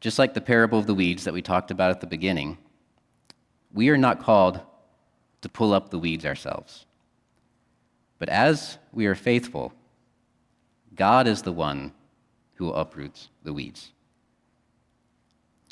Just 0.00 0.18
like 0.18 0.32
the 0.32 0.40
parable 0.40 0.78
of 0.78 0.86
the 0.86 0.94
weeds 0.94 1.24
that 1.24 1.34
we 1.34 1.42
talked 1.42 1.70
about 1.70 1.90
at 1.90 2.00
the 2.00 2.06
beginning, 2.06 2.56
we 3.72 3.90
are 3.90 3.98
not 3.98 4.22
called 4.22 4.60
to 5.42 5.48
pull 5.48 5.74
up 5.74 5.90
the 5.90 5.98
weeds 5.98 6.24
ourselves. 6.24 6.86
But 8.18 8.28
as 8.30 8.78
we 8.92 9.06
are 9.06 9.14
faithful, 9.14 9.72
God 10.94 11.26
is 11.26 11.42
the 11.42 11.52
one 11.52 11.92
who 12.54 12.70
uproots 12.70 13.28
the 13.42 13.52
weeds. 13.52 13.92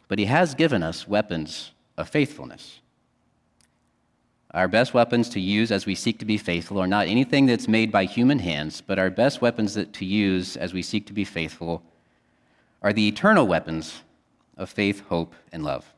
But 0.06 0.18
He 0.18 0.26
has 0.26 0.54
given 0.54 0.82
us 0.82 1.08
weapons 1.08 1.72
of 1.96 2.08
faithfulness. 2.08 2.80
Our 4.52 4.68
best 4.68 4.94
weapons 4.94 5.28
to 5.30 5.40
use 5.40 5.70
as 5.70 5.84
we 5.84 5.94
seek 5.94 6.18
to 6.20 6.24
be 6.24 6.38
faithful 6.38 6.80
are 6.80 6.86
not 6.86 7.06
anything 7.06 7.44
that's 7.44 7.68
made 7.68 7.92
by 7.92 8.04
human 8.04 8.38
hands, 8.38 8.80
but 8.80 8.98
our 8.98 9.10
best 9.10 9.42
weapons 9.42 9.74
that 9.74 9.92
to 9.94 10.06
use 10.06 10.56
as 10.56 10.72
we 10.72 10.80
seek 10.80 11.06
to 11.06 11.12
be 11.12 11.24
faithful 11.24 11.82
are 12.80 12.92
the 12.92 13.08
eternal 13.08 13.46
weapons 13.46 14.02
of 14.56 14.70
faith, 14.70 15.02
hope, 15.08 15.34
and 15.52 15.64
love. 15.64 15.92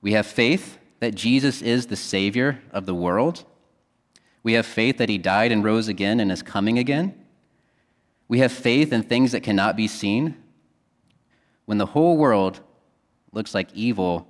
We 0.00 0.12
have 0.12 0.26
faith 0.26 0.78
that 0.98 1.14
Jesus 1.14 1.62
is 1.62 1.86
the 1.86 1.96
Savior 1.96 2.60
of 2.72 2.86
the 2.86 2.94
world. 2.94 3.44
We 4.42 4.54
have 4.54 4.66
faith 4.66 4.98
that 4.98 5.08
He 5.08 5.18
died 5.18 5.52
and 5.52 5.62
rose 5.62 5.86
again 5.86 6.18
and 6.18 6.32
is 6.32 6.42
coming 6.42 6.78
again. 6.78 7.14
We 8.26 8.40
have 8.40 8.50
faith 8.50 8.92
in 8.92 9.04
things 9.04 9.30
that 9.32 9.42
cannot 9.42 9.76
be 9.76 9.86
seen. 9.86 10.36
When 11.64 11.78
the 11.78 11.86
whole 11.86 12.16
world 12.16 12.60
looks 13.32 13.54
like 13.54 13.72
evil 13.72 14.26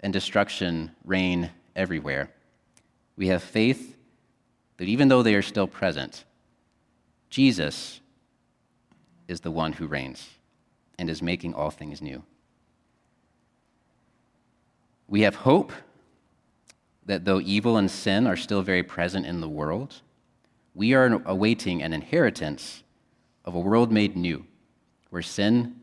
and 0.00 0.12
destruction 0.12 0.90
reign 1.04 1.50
everywhere. 1.74 2.30
We 3.16 3.28
have 3.28 3.42
faith 3.42 3.96
that 4.76 4.88
even 4.88 5.08
though 5.08 5.22
they 5.22 5.34
are 5.34 5.42
still 5.42 5.66
present, 5.66 6.24
Jesus 7.30 8.00
is 9.26 9.40
the 9.40 9.50
one 9.50 9.72
who 9.72 9.86
reigns 9.86 10.28
and 10.98 11.10
is 11.10 11.22
making 11.22 11.54
all 11.54 11.70
things 11.70 12.00
new. 12.00 12.22
We 15.06 15.22
have 15.22 15.36
hope 15.36 15.72
that 17.06 17.24
though 17.24 17.40
evil 17.40 17.76
and 17.76 17.90
sin 17.90 18.26
are 18.26 18.36
still 18.36 18.62
very 18.62 18.82
present 18.82 19.26
in 19.26 19.40
the 19.40 19.48
world, 19.48 20.02
we 20.74 20.94
are 20.94 21.20
awaiting 21.24 21.82
an 21.82 21.92
inheritance 21.92 22.82
of 23.44 23.54
a 23.54 23.60
world 23.60 23.90
made 23.90 24.16
new, 24.16 24.44
where 25.10 25.22
sin 25.22 25.76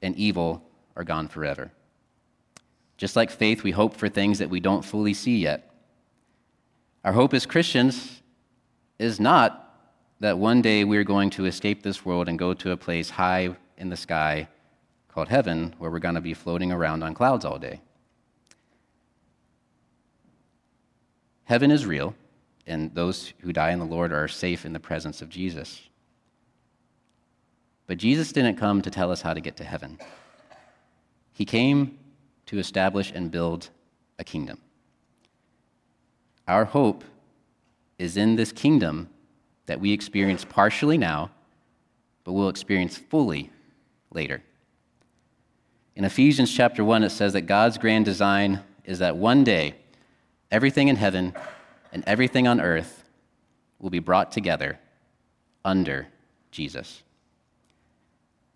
and 0.00 0.16
evil 0.16 0.62
are 0.96 1.04
gone 1.04 1.28
forever. 1.28 1.72
Just 3.02 3.16
like 3.16 3.32
faith, 3.32 3.64
we 3.64 3.72
hope 3.72 3.96
for 3.96 4.08
things 4.08 4.38
that 4.38 4.48
we 4.48 4.60
don't 4.60 4.84
fully 4.84 5.12
see 5.12 5.38
yet. 5.38 5.68
Our 7.02 7.12
hope 7.12 7.34
as 7.34 7.46
Christians 7.46 8.22
is 8.96 9.18
not 9.18 9.76
that 10.20 10.38
one 10.38 10.62
day 10.62 10.84
we're 10.84 11.02
going 11.02 11.30
to 11.30 11.46
escape 11.46 11.82
this 11.82 12.04
world 12.04 12.28
and 12.28 12.38
go 12.38 12.54
to 12.54 12.70
a 12.70 12.76
place 12.76 13.10
high 13.10 13.56
in 13.76 13.88
the 13.88 13.96
sky 13.96 14.46
called 15.08 15.26
heaven 15.26 15.74
where 15.78 15.90
we're 15.90 15.98
going 15.98 16.14
to 16.14 16.20
be 16.20 16.32
floating 16.32 16.70
around 16.70 17.02
on 17.02 17.12
clouds 17.12 17.44
all 17.44 17.58
day. 17.58 17.80
Heaven 21.42 21.72
is 21.72 21.84
real, 21.84 22.14
and 22.68 22.94
those 22.94 23.32
who 23.40 23.52
die 23.52 23.72
in 23.72 23.80
the 23.80 23.84
Lord 23.84 24.12
are 24.12 24.28
safe 24.28 24.64
in 24.64 24.72
the 24.72 24.78
presence 24.78 25.20
of 25.20 25.28
Jesus. 25.28 25.82
But 27.88 27.98
Jesus 27.98 28.30
didn't 28.30 28.58
come 28.58 28.80
to 28.80 28.92
tell 28.92 29.10
us 29.10 29.22
how 29.22 29.34
to 29.34 29.40
get 29.40 29.56
to 29.56 29.64
heaven. 29.64 29.98
He 31.32 31.44
came 31.44 31.98
to 32.52 32.58
establish 32.58 33.10
and 33.14 33.30
build 33.30 33.70
a 34.18 34.24
kingdom. 34.24 34.58
Our 36.46 36.66
hope 36.66 37.02
is 37.98 38.18
in 38.18 38.36
this 38.36 38.52
kingdom 38.52 39.08
that 39.64 39.80
we 39.80 39.90
experience 39.90 40.44
partially 40.44 40.98
now, 40.98 41.30
but 42.24 42.34
will 42.34 42.50
experience 42.50 42.98
fully 42.98 43.50
later. 44.10 44.42
In 45.96 46.04
Ephesians 46.04 46.52
chapter 46.52 46.84
1, 46.84 47.04
it 47.04 47.08
says 47.08 47.32
that 47.32 47.42
God's 47.42 47.78
grand 47.78 48.04
design 48.04 48.60
is 48.84 48.98
that 48.98 49.16
one 49.16 49.44
day 49.44 49.74
everything 50.50 50.88
in 50.88 50.96
heaven 50.96 51.32
and 51.90 52.04
everything 52.06 52.46
on 52.46 52.60
earth 52.60 53.02
will 53.78 53.88
be 53.88 53.98
brought 53.98 54.30
together 54.30 54.78
under 55.64 56.06
Jesus. 56.50 57.02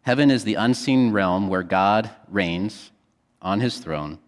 Heaven 0.02 0.30
is 0.30 0.44
the 0.44 0.56
unseen 0.56 1.12
realm 1.12 1.48
where 1.48 1.62
God 1.62 2.10
reigns 2.28 2.90
on 3.46 3.60
his 3.60 3.78
throne, 3.78 4.18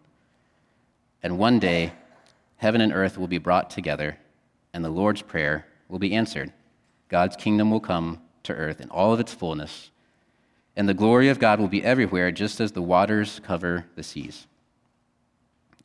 and 1.25 1.37
one 1.41 1.59
day 1.59 1.93
heaven 2.59 2.81
and 2.81 2.93
earth 2.93 3.19
will 3.19 3.27
be 3.27 3.37
brought 3.37 3.69
together, 3.69 4.17
and 4.73 4.85
the 4.85 4.89
Lord's 4.89 5.23
Prayer 5.23 5.67
will 5.89 5.99
be 5.99 6.15
answered. 6.15 6.53
God's 7.09 7.35
kingdom 7.35 7.69
will 7.69 7.81
come 7.81 8.21
to 8.45 8.55
earth 8.55 8.81
in 8.81 8.89
all 8.91 9.13
of 9.13 9.19
its 9.19 9.35
fullness, 9.35 9.91
and 10.77 10.89
the 10.89 10.95
glory 10.95 11.29
of 11.29 11.41
God 11.41 11.59
will 11.59 11.67
be 11.67 11.83
everywhere, 11.83 12.31
just 12.31 12.61
as 12.61 12.71
the 12.71 12.81
waters 12.81 13.41
cover 13.43 13.87
the 13.97 14.05
seas. 14.05 14.47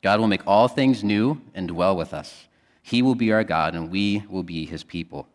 God 0.00 0.20
will 0.20 0.28
make 0.28 0.46
all 0.46 0.68
things 0.68 1.02
new 1.02 1.40
and 1.56 1.66
dwell 1.66 1.96
with 1.96 2.14
us. 2.14 2.46
He 2.82 3.02
will 3.02 3.16
be 3.16 3.32
our 3.32 3.42
God, 3.42 3.74
and 3.74 3.90
we 3.90 4.22
will 4.30 4.44
be 4.44 4.64
his 4.64 4.84
people. 4.84 5.26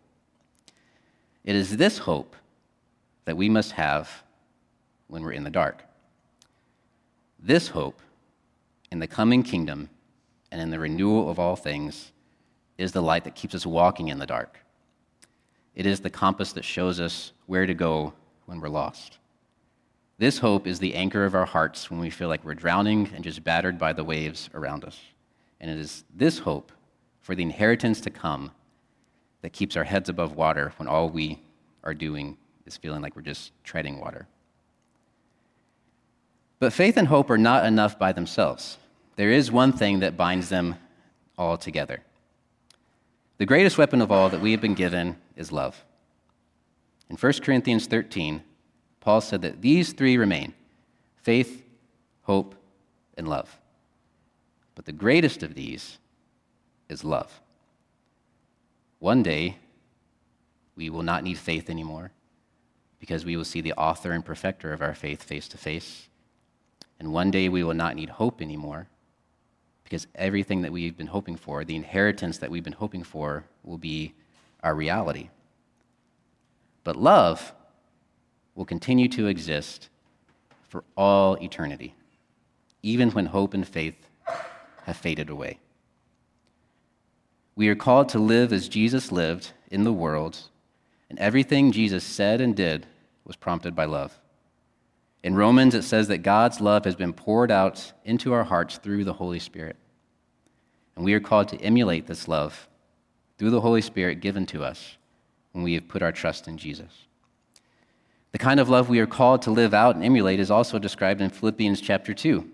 It 1.43 1.53
is 1.53 1.75
this 1.75 1.97
hope 1.97 2.37
that 3.25 3.35
we 3.35 3.49
must 3.49 3.73
have 3.73 4.23
when 5.09 5.21
we're 5.21 5.33
in 5.33 5.43
the 5.43 5.49
dark. 5.49 5.83
This 7.41 7.69
hope 7.69 8.01
in 8.91 8.99
the 8.99 9.07
coming 9.07 9.43
kingdom 9.43 9.89
and 10.51 10.61
in 10.61 10.69
the 10.69 10.79
renewal 10.79 11.29
of 11.29 11.39
all 11.39 11.55
things 11.55 12.11
is 12.77 12.91
the 12.91 13.01
light 13.01 13.23
that 13.23 13.35
keeps 13.35 13.55
us 13.55 13.65
walking 13.65 14.09
in 14.09 14.19
the 14.19 14.25
dark. 14.25 14.59
It 15.75 15.85
is 15.85 16.01
the 16.01 16.09
compass 16.09 16.53
that 16.53 16.65
shows 16.65 16.99
us 16.99 17.31
where 17.45 17.65
to 17.65 17.73
go 17.73 18.13
when 18.45 18.59
we're 18.59 18.69
lost. 18.69 19.19
This 20.17 20.39
hope 20.39 20.67
is 20.67 20.79
the 20.79 20.95
anchor 20.95 21.23
of 21.23 21.33
our 21.33 21.45
hearts 21.45 21.89
when 21.89 21.99
we 21.99 22.09
feel 22.09 22.27
like 22.27 22.43
we're 22.43 22.55
drowning 22.55 23.09
and 23.15 23.23
just 23.23 23.43
battered 23.43 23.77
by 23.77 23.93
the 23.93 24.03
waves 24.03 24.49
around 24.53 24.83
us. 24.83 24.99
And 25.61 25.71
it 25.71 25.77
is 25.77 26.03
this 26.13 26.39
hope 26.39 26.73
for 27.21 27.35
the 27.35 27.43
inheritance 27.43 28.01
to 28.01 28.09
come 28.09 28.51
that 29.41 29.53
keeps 29.53 29.77
our 29.77 29.85
heads 29.85 30.09
above 30.09 30.35
water 30.35 30.73
when 30.75 30.89
all 30.89 31.09
we 31.09 31.39
are 31.85 31.93
doing 31.93 32.37
is 32.65 32.75
feeling 32.75 33.01
like 33.01 33.15
we're 33.15 33.21
just 33.21 33.53
treading 33.63 34.01
water. 34.01 34.27
But 36.59 36.73
faith 36.73 36.97
and 36.97 37.07
hope 37.07 37.29
are 37.29 37.37
not 37.37 37.65
enough 37.65 37.97
by 37.97 38.11
themselves. 38.11 38.77
There 39.15 39.31
is 39.31 39.51
one 39.51 39.71
thing 39.71 39.99
that 39.99 40.17
binds 40.17 40.49
them 40.49 40.75
all 41.37 41.57
together. 41.57 42.01
The 43.37 43.45
greatest 43.45 43.77
weapon 43.77 44.01
of 44.01 44.11
all 44.11 44.29
that 44.29 44.41
we 44.41 44.51
have 44.51 44.59
been 44.59 44.73
given 44.73 45.15
is 45.37 45.53
love. 45.53 45.85
In 47.09 47.15
1 47.15 47.33
Corinthians 47.41 47.87
13, 47.87 48.43
Paul 48.99 49.21
said 49.21 49.41
that 49.41 49.61
these 49.61 49.93
three 49.93 50.17
remain 50.17 50.53
faith, 51.15 51.63
hope, 52.23 52.55
and 53.17 53.27
love. 53.27 53.57
But 54.75 54.85
the 54.85 54.91
greatest 54.91 55.43
of 55.43 55.55
these 55.55 55.97
is 56.89 57.03
love. 57.03 57.39
One 58.99 59.23
day, 59.23 59.57
we 60.75 60.89
will 60.89 61.03
not 61.03 61.23
need 61.23 61.37
faith 61.37 61.69
anymore 61.69 62.11
because 62.99 63.23
we 63.23 63.37
will 63.37 63.45
see 63.45 63.61
the 63.61 63.73
author 63.73 64.11
and 64.11 64.25
perfecter 64.25 64.73
of 64.73 64.81
our 64.81 64.93
faith 64.93 65.23
face 65.23 65.47
to 65.49 65.57
face. 65.57 66.08
And 66.99 67.13
one 67.13 67.31
day 67.31 67.49
we 67.49 67.63
will 67.63 67.73
not 67.73 67.95
need 67.95 68.09
hope 68.09 68.41
anymore 68.41 68.87
because 69.83 70.05
everything 70.15 70.61
that 70.61 70.71
we've 70.71 70.95
been 70.97 71.07
hoping 71.07 71.35
for, 71.35 71.63
the 71.63 71.75
inheritance 71.75 72.37
that 72.37 72.51
we've 72.51 72.63
been 72.63 72.73
hoping 72.73 73.03
for, 73.03 73.45
will 73.63 73.77
be 73.77 74.13
our 74.61 74.75
reality. 74.75 75.29
But 76.83 76.95
love 76.95 77.53
will 78.53 78.65
continue 78.65 79.07
to 79.09 79.27
exist 79.27 79.89
for 80.67 80.83
all 80.95 81.35
eternity, 81.41 81.95
even 82.83 83.09
when 83.11 83.27
hope 83.27 83.53
and 83.53 83.67
faith 83.67 83.95
have 84.83 84.97
faded 84.97 85.29
away. 85.29 85.57
We 87.55 87.67
are 87.69 87.75
called 87.75 88.09
to 88.09 88.19
live 88.19 88.53
as 88.53 88.69
Jesus 88.69 89.11
lived 89.11 89.53
in 89.71 89.83
the 89.83 89.93
world, 89.93 90.37
and 91.09 91.17
everything 91.17 91.71
Jesus 91.71 92.03
said 92.03 92.41
and 92.41 92.55
did 92.55 92.85
was 93.25 93.35
prompted 93.35 93.75
by 93.75 93.85
love. 93.85 94.18
In 95.21 95.35
Romans, 95.35 95.75
it 95.75 95.83
says 95.83 96.07
that 96.07 96.19
God's 96.19 96.61
love 96.61 96.85
has 96.85 96.95
been 96.95 97.13
poured 97.13 97.51
out 97.51 97.91
into 98.05 98.31
our 98.31 98.45
hearts 98.45 98.77
through 98.77 99.03
the 99.03 99.13
Holy 99.13 99.39
Spirit. 99.39 99.75
And 100.95 101.03
we 101.03 101.13
are 101.13 101.19
called 101.19 101.49
to 101.49 101.61
emulate 101.61 102.07
this 102.07 102.27
love 102.27 102.69
through 103.37 103.49
the 103.51 103.61
Holy 103.61 103.81
Spirit 103.81 104.21
given 104.21 104.45
to 104.47 104.63
us 104.63 104.97
when 105.51 105.63
we 105.63 105.73
have 105.73 105.87
put 105.87 106.01
our 106.01 106.11
trust 106.11 106.47
in 106.47 106.57
Jesus. 106.57 107.05
The 108.31 108.37
kind 108.37 108.59
of 108.59 108.69
love 108.69 108.89
we 108.89 108.99
are 108.99 109.07
called 109.07 109.41
to 109.41 109.51
live 109.51 109.73
out 109.73 109.95
and 109.95 110.05
emulate 110.05 110.39
is 110.39 110.51
also 110.51 110.79
described 110.79 111.19
in 111.19 111.29
Philippians 111.29 111.81
chapter 111.81 112.13
2. 112.13 112.49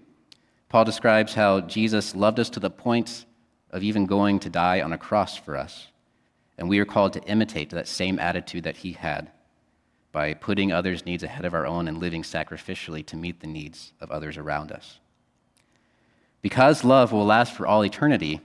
Paul 0.70 0.86
describes 0.86 1.34
how 1.34 1.62
Jesus 1.62 2.16
loved 2.16 2.40
us 2.40 2.50
to 2.52 2.60
the 2.60 2.70
point 2.70 3.26
of 3.70 3.84
even 3.84 4.06
going 4.06 4.40
to 4.40 4.50
die 4.50 4.82
on 4.82 4.94
a 4.94 4.98
cross 4.98 5.38
for 5.38 5.56
us. 5.56 5.88
And 6.58 6.70
we 6.70 6.80
are 6.80 6.86
called 6.86 7.14
to 7.14 7.24
imitate 7.24 7.70
that 7.72 7.88
same 7.88 8.18
attitude 8.18 8.64
that 8.64 8.78
he 8.78 8.94
had 8.94 9.32
by 10.16 10.34
putting 10.34 10.72
others' 10.72 11.06
needs 11.06 11.24
ahead 11.24 11.44
of 11.44 11.54
our 11.54 11.68
own 11.68 11.90
and 11.90 11.98
living 11.98 12.24
sacrificially 12.24 13.06
to 13.06 13.18
meet 13.18 13.42
the 13.42 13.48
needs 13.48 13.92
of 14.00 14.10
others 14.12 14.38
around 14.38 14.72
us. 14.72 15.00
Because 16.42 16.86
love 16.86 17.12
will 17.12 17.26
last 17.26 17.54
for 17.54 17.68
all 17.68 17.84
eternity, 17.84 18.40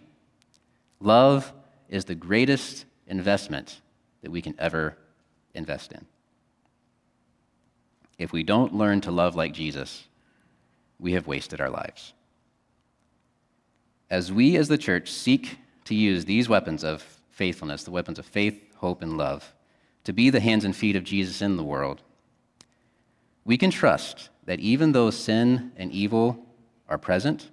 love 0.99 1.53
is 1.89 2.07
the 2.07 2.17
greatest 2.17 2.87
investment 3.07 3.81
that 4.23 4.33
we 4.33 4.43
can 4.43 4.57
ever 4.59 4.99
invest 5.55 5.93
in. 5.93 6.07
If 8.19 8.33
we 8.33 8.43
don't 8.43 8.75
learn 8.75 9.01
to 9.03 9.13
love 9.13 9.37
like 9.37 9.53
Jesus, 9.53 10.09
we 10.99 11.13
have 11.13 11.29
wasted 11.29 11.61
our 11.61 11.71
lives. 11.71 12.15
As 14.11 14.33
we 14.33 14.57
as 14.57 14.67
the 14.67 14.77
church 14.77 15.09
seek 15.09 15.59
to 15.85 15.95
use 15.95 16.25
these 16.25 16.49
weapons 16.49 16.83
of 16.83 17.01
faithfulness, 17.31 17.85
the 17.85 17.93
weapons 17.93 18.19
of 18.19 18.27
faith, 18.27 18.61
hope, 18.79 19.03
and 19.03 19.17
love, 19.17 19.53
to 20.11 20.15
be 20.15 20.29
the 20.29 20.41
hands 20.41 20.65
and 20.65 20.75
feet 20.75 20.97
of 20.97 21.05
Jesus 21.05 21.41
in 21.41 21.57
the 21.57 21.63
world, 21.63 22.03
we 23.45 23.57
can 23.57 23.71
trust 23.71 24.29
that 24.45 24.59
even 24.59 24.91
though 24.91 25.09
sin 25.09 25.71
and 25.77 25.93
evil 25.93 26.45
are 26.89 26.99
present, 26.99 27.49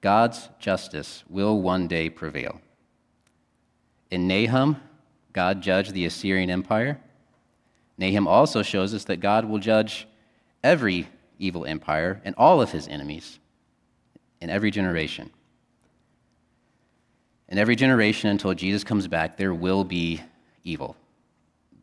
God's 0.00 0.48
justice 0.58 1.22
will 1.28 1.62
one 1.62 1.86
day 1.86 2.10
prevail. 2.10 2.60
In 4.10 4.26
Nahum, 4.26 4.80
God 5.32 5.62
judged 5.62 5.94
the 5.94 6.06
Assyrian 6.06 6.50
Empire. 6.50 6.98
Nahum 7.98 8.26
also 8.26 8.62
shows 8.62 8.92
us 8.92 9.04
that 9.04 9.20
God 9.20 9.44
will 9.44 9.60
judge 9.60 10.08
every 10.64 11.06
evil 11.38 11.64
empire 11.64 12.20
and 12.24 12.34
all 12.36 12.60
of 12.60 12.72
his 12.72 12.88
enemies 12.88 13.38
in 14.40 14.50
every 14.50 14.72
generation. 14.72 15.30
In 17.48 17.58
every 17.58 17.76
generation 17.76 18.28
until 18.30 18.54
Jesus 18.54 18.82
comes 18.82 19.06
back, 19.06 19.36
there 19.36 19.54
will 19.54 19.84
be 19.84 20.20
evil. 20.64 20.96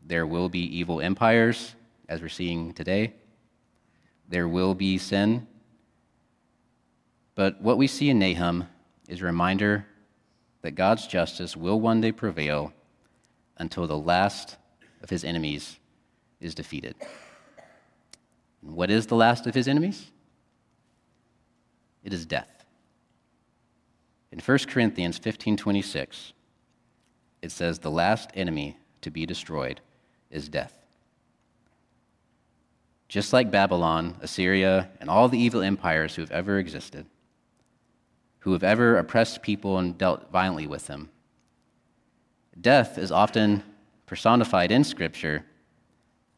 There 0.05 0.25
will 0.25 0.49
be 0.49 0.59
evil 0.77 1.01
empires, 1.01 1.75
as 2.09 2.21
we're 2.21 2.29
seeing 2.29 2.73
today. 2.73 3.13
There 4.27 4.47
will 4.47 4.75
be 4.75 4.97
sin. 4.97 5.47
But 7.35 7.61
what 7.61 7.77
we 7.77 7.87
see 7.87 8.09
in 8.09 8.19
Nahum 8.19 8.67
is 9.07 9.21
a 9.21 9.25
reminder 9.25 9.85
that 10.61 10.71
God's 10.71 11.07
justice 11.07 11.55
will 11.55 11.79
one 11.79 12.01
day 12.01 12.11
prevail 12.11 12.73
until 13.57 13.87
the 13.87 13.97
last 13.97 14.57
of 15.01 15.09
his 15.09 15.23
enemies 15.23 15.79
is 16.39 16.55
defeated. 16.55 16.95
And 18.61 18.75
what 18.75 18.91
is 18.91 19.07
the 19.07 19.15
last 19.15 19.47
of 19.47 19.55
his 19.55 19.67
enemies? 19.67 20.11
It 22.03 22.13
is 22.13 22.25
death. 22.25 22.65
In 24.31 24.39
1 24.39 24.57
Corinthians 24.67 25.19
15:26, 25.19 26.33
it 27.41 27.51
says 27.51 27.79
the 27.79 27.91
last 27.91 28.29
enemy 28.33 28.77
to 29.01 29.11
be 29.11 29.25
destroyed 29.25 29.81
is 30.31 30.49
death. 30.49 30.73
Just 33.07 33.33
like 33.33 33.51
Babylon, 33.51 34.15
Assyria, 34.21 34.89
and 34.99 35.09
all 35.09 35.27
the 35.27 35.37
evil 35.37 35.61
empires 35.61 36.15
who 36.15 36.21
have 36.21 36.31
ever 36.31 36.57
existed, 36.57 37.05
who 38.39 38.53
have 38.53 38.63
ever 38.63 38.97
oppressed 38.97 39.41
people 39.41 39.77
and 39.77 39.97
dealt 39.97 40.31
violently 40.31 40.65
with 40.65 40.87
them. 40.87 41.09
Death 42.59 42.97
is 42.97 43.11
often 43.11 43.63
personified 44.05 44.71
in 44.71 44.83
Scripture 44.83 45.45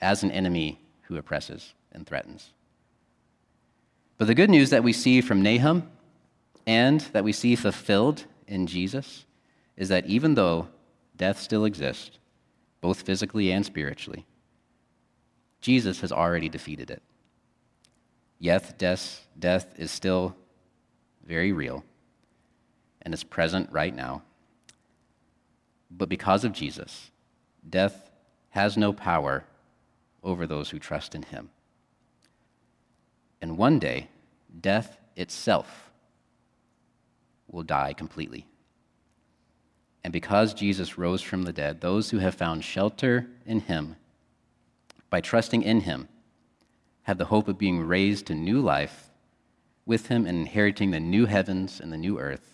as 0.02 0.24
an 0.24 0.32
enemy 0.32 0.80
who 1.04 1.18
oppresses 1.18 1.74
and 1.92 2.06
threatens. 2.06 2.52
But 4.18 4.28
the 4.28 4.36
good 4.36 4.50
news 4.50 4.70
that 4.70 4.84
we 4.84 4.94
see 4.94 5.22
from 5.22 5.42
Nahum 5.42 5.90
and 6.66 7.02
that 7.14 7.24
we 7.24 7.34
see 7.34 7.56
fulfilled 7.56 8.26
in 8.48 8.68
Jesus 8.68 9.26
is 9.76 9.90
that 9.90 10.06
even 10.06 10.36
though 10.36 10.68
death 11.18 11.40
still 11.40 11.66
exists, 11.66 12.20
both 12.84 13.04
physically 13.04 13.50
and 13.50 13.66
spiritually, 13.66 14.26
Jesus 15.62 16.02
has 16.02 16.12
already 16.12 16.50
defeated 16.50 16.92
it. 16.92 17.02
Yet, 18.40 18.78
death, 18.78 19.26
death 19.40 19.74
is 19.78 19.90
still 19.90 20.36
very 21.26 21.54
real 21.54 21.86
and 23.02 23.14
is 23.14 23.24
present 23.24 23.70
right 23.72 23.96
now. 23.96 24.24
But 25.90 26.10
because 26.10 26.44
of 26.44 26.52
Jesus, 26.52 27.10
death 27.68 28.12
has 28.50 28.76
no 28.76 28.92
power 28.92 29.46
over 30.22 30.46
those 30.46 30.70
who 30.70 30.78
trust 30.78 31.16
in 31.16 31.24
him. 31.24 31.52
And 33.42 33.58
one 33.58 33.80
day, 33.80 34.10
death 34.60 34.98
itself 35.16 35.90
will 37.48 37.64
die 37.64 37.94
completely. 37.94 38.46
And 40.04 40.12
because 40.12 40.54
Jesus 40.54 40.98
rose 40.98 41.22
from 41.22 41.44
the 41.44 41.54
dead, 41.54 41.82
those 41.82 42.10
who 42.10 42.20
have 42.20 42.36
found 42.36 42.64
shelter 42.64 43.28
in 43.46 43.62
him, 43.62 43.96
by 45.10 45.22
trusting 45.22 45.62
in 45.62 45.82
him, 45.82 46.10
have 47.04 47.18
the 47.18 47.26
hope 47.26 47.48
of 47.48 47.58
being 47.58 47.82
raised 47.82 48.26
to 48.28 48.36
new 48.36 48.60
life 48.60 49.10
with 49.86 50.08
him 50.08 50.26
and 50.26 50.38
inheriting 50.38 50.92
the 50.92 51.00
new 51.00 51.26
heavens 51.26 51.80
and 51.80 51.92
the 51.92 51.98
new 51.98 52.20
earth 52.20 52.54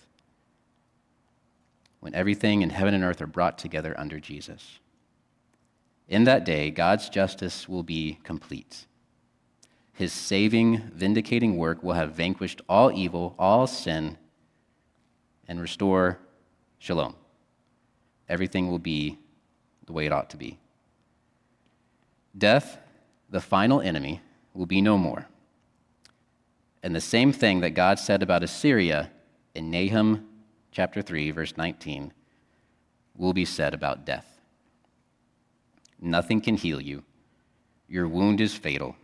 when 1.99 2.15
everything 2.15 2.61
in 2.61 2.69
heaven 2.69 2.93
and 2.93 3.03
earth 3.03 3.21
are 3.21 3.27
brought 3.27 3.57
together 3.57 3.93
under 3.99 4.19
Jesus. 4.19 4.79
In 6.07 6.23
that 6.23 6.45
day, 6.45 6.71
God's 6.71 7.09
justice 7.09 7.67
will 7.67 7.83
be 7.83 8.19
complete. 8.23 8.85
His 9.93 10.13
saving, 10.13 10.77
vindicating 10.93 11.57
work 11.57 11.83
will 11.83 11.93
have 11.93 12.13
vanquished 12.13 12.61
all 12.69 12.91
evil, 12.91 13.35
all 13.37 13.67
sin, 13.67 14.17
and 15.47 15.59
restore 15.59 16.19
shalom. 16.79 17.15
Everything 18.29 18.69
will 18.69 18.79
be 18.79 19.17
the 19.85 19.93
way 19.93 20.05
it 20.05 20.13
ought 20.13 20.29
to 20.29 20.37
be. 20.37 20.59
Death, 22.37 22.77
the 23.29 23.41
final 23.41 23.81
enemy, 23.81 24.21
will 24.53 24.67
be 24.67 24.81
no 24.81 24.97
more. 24.97 25.27
And 26.83 26.95
the 26.95 27.01
same 27.01 27.33
thing 27.33 27.61
that 27.61 27.71
God 27.71 27.97
said 27.99 28.21
about 28.21 28.43
Assyria 28.43 29.09
in 29.55 29.71
Nahum 29.71 30.27
chapter 30.71 31.01
3, 31.01 31.31
verse 31.31 31.57
19, 31.57 32.13
will 33.17 33.33
be 33.33 33.45
said 33.45 33.73
about 33.73 34.05
death. 34.05 34.39
Nothing 35.99 36.39
can 36.39 36.55
heal 36.55 36.79
you. 36.79 37.03
Your 37.87 38.07
wound 38.07 38.39
is 38.39 38.53
fatal. 38.53 38.95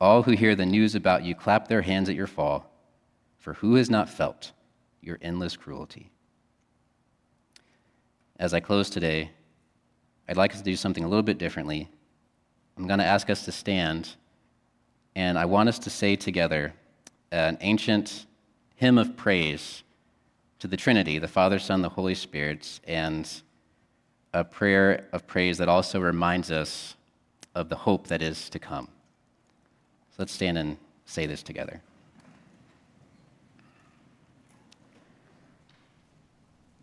All 0.00 0.22
who 0.22 0.32
hear 0.32 0.54
the 0.54 0.64
news 0.64 0.94
about 0.94 1.24
you 1.24 1.34
clap 1.34 1.66
their 1.66 1.82
hands 1.82 2.08
at 2.08 2.14
your 2.14 2.28
fall, 2.28 2.70
for 3.38 3.54
who 3.54 3.74
has 3.74 3.90
not 3.90 4.08
felt 4.08 4.52
your 5.00 5.18
endless 5.20 5.56
cruelty? 5.56 6.11
As 8.38 8.54
I 8.54 8.60
close 8.60 8.90
today, 8.90 9.30
I'd 10.28 10.36
like 10.36 10.52
us 10.52 10.58
to 10.58 10.64
do 10.64 10.76
something 10.76 11.04
a 11.04 11.08
little 11.08 11.22
bit 11.22 11.38
differently. 11.38 11.88
I'm 12.76 12.86
going 12.86 12.98
to 12.98 13.04
ask 13.04 13.28
us 13.30 13.44
to 13.44 13.52
stand, 13.52 14.16
and 15.14 15.38
I 15.38 15.44
want 15.44 15.68
us 15.68 15.78
to 15.80 15.90
say 15.90 16.16
together 16.16 16.74
an 17.30 17.58
ancient 17.60 18.26
hymn 18.76 18.98
of 18.98 19.16
praise 19.16 19.82
to 20.58 20.68
the 20.68 20.76
Trinity, 20.76 21.18
the 21.18 21.28
Father, 21.28 21.58
Son, 21.58 21.82
the 21.82 21.88
Holy 21.88 22.14
Spirit, 22.14 22.80
and 22.84 23.28
a 24.32 24.44
prayer 24.44 25.08
of 25.12 25.26
praise 25.26 25.58
that 25.58 25.68
also 25.68 26.00
reminds 26.00 26.50
us 26.50 26.96
of 27.54 27.68
the 27.68 27.76
hope 27.76 28.06
that 28.06 28.22
is 28.22 28.48
to 28.50 28.58
come. 28.58 28.88
So 30.10 30.16
let's 30.18 30.32
stand 30.32 30.56
and 30.58 30.78
say 31.04 31.26
this 31.26 31.42
together. 31.42 31.82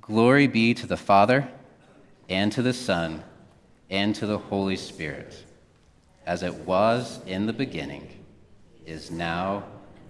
Glory 0.10 0.48
be 0.48 0.74
to 0.74 0.88
the 0.88 0.98
Father, 0.98 1.48
and 2.30 2.52
to 2.52 2.64
the 2.64 2.74
Son, 2.74 3.24
and 3.92 4.16
to 4.16 4.26
the 4.26 4.40
Holy 4.40 4.76
Spirit, 4.76 5.46
as 6.26 6.42
it 6.42 6.56
was 6.66 7.20
in 7.28 7.46
the 7.46 7.54
beginning, 7.54 8.08
is 8.88 9.12
now, 9.12 9.64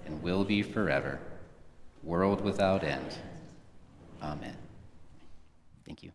and 0.05 0.23
will 0.23 0.45
be 0.45 0.61
forever, 0.61 1.19
world 2.01 2.39
without 2.39 2.81
end. 2.81 3.17
Amen. 4.23 4.55
Thank 5.85 6.01
you. 6.01 6.11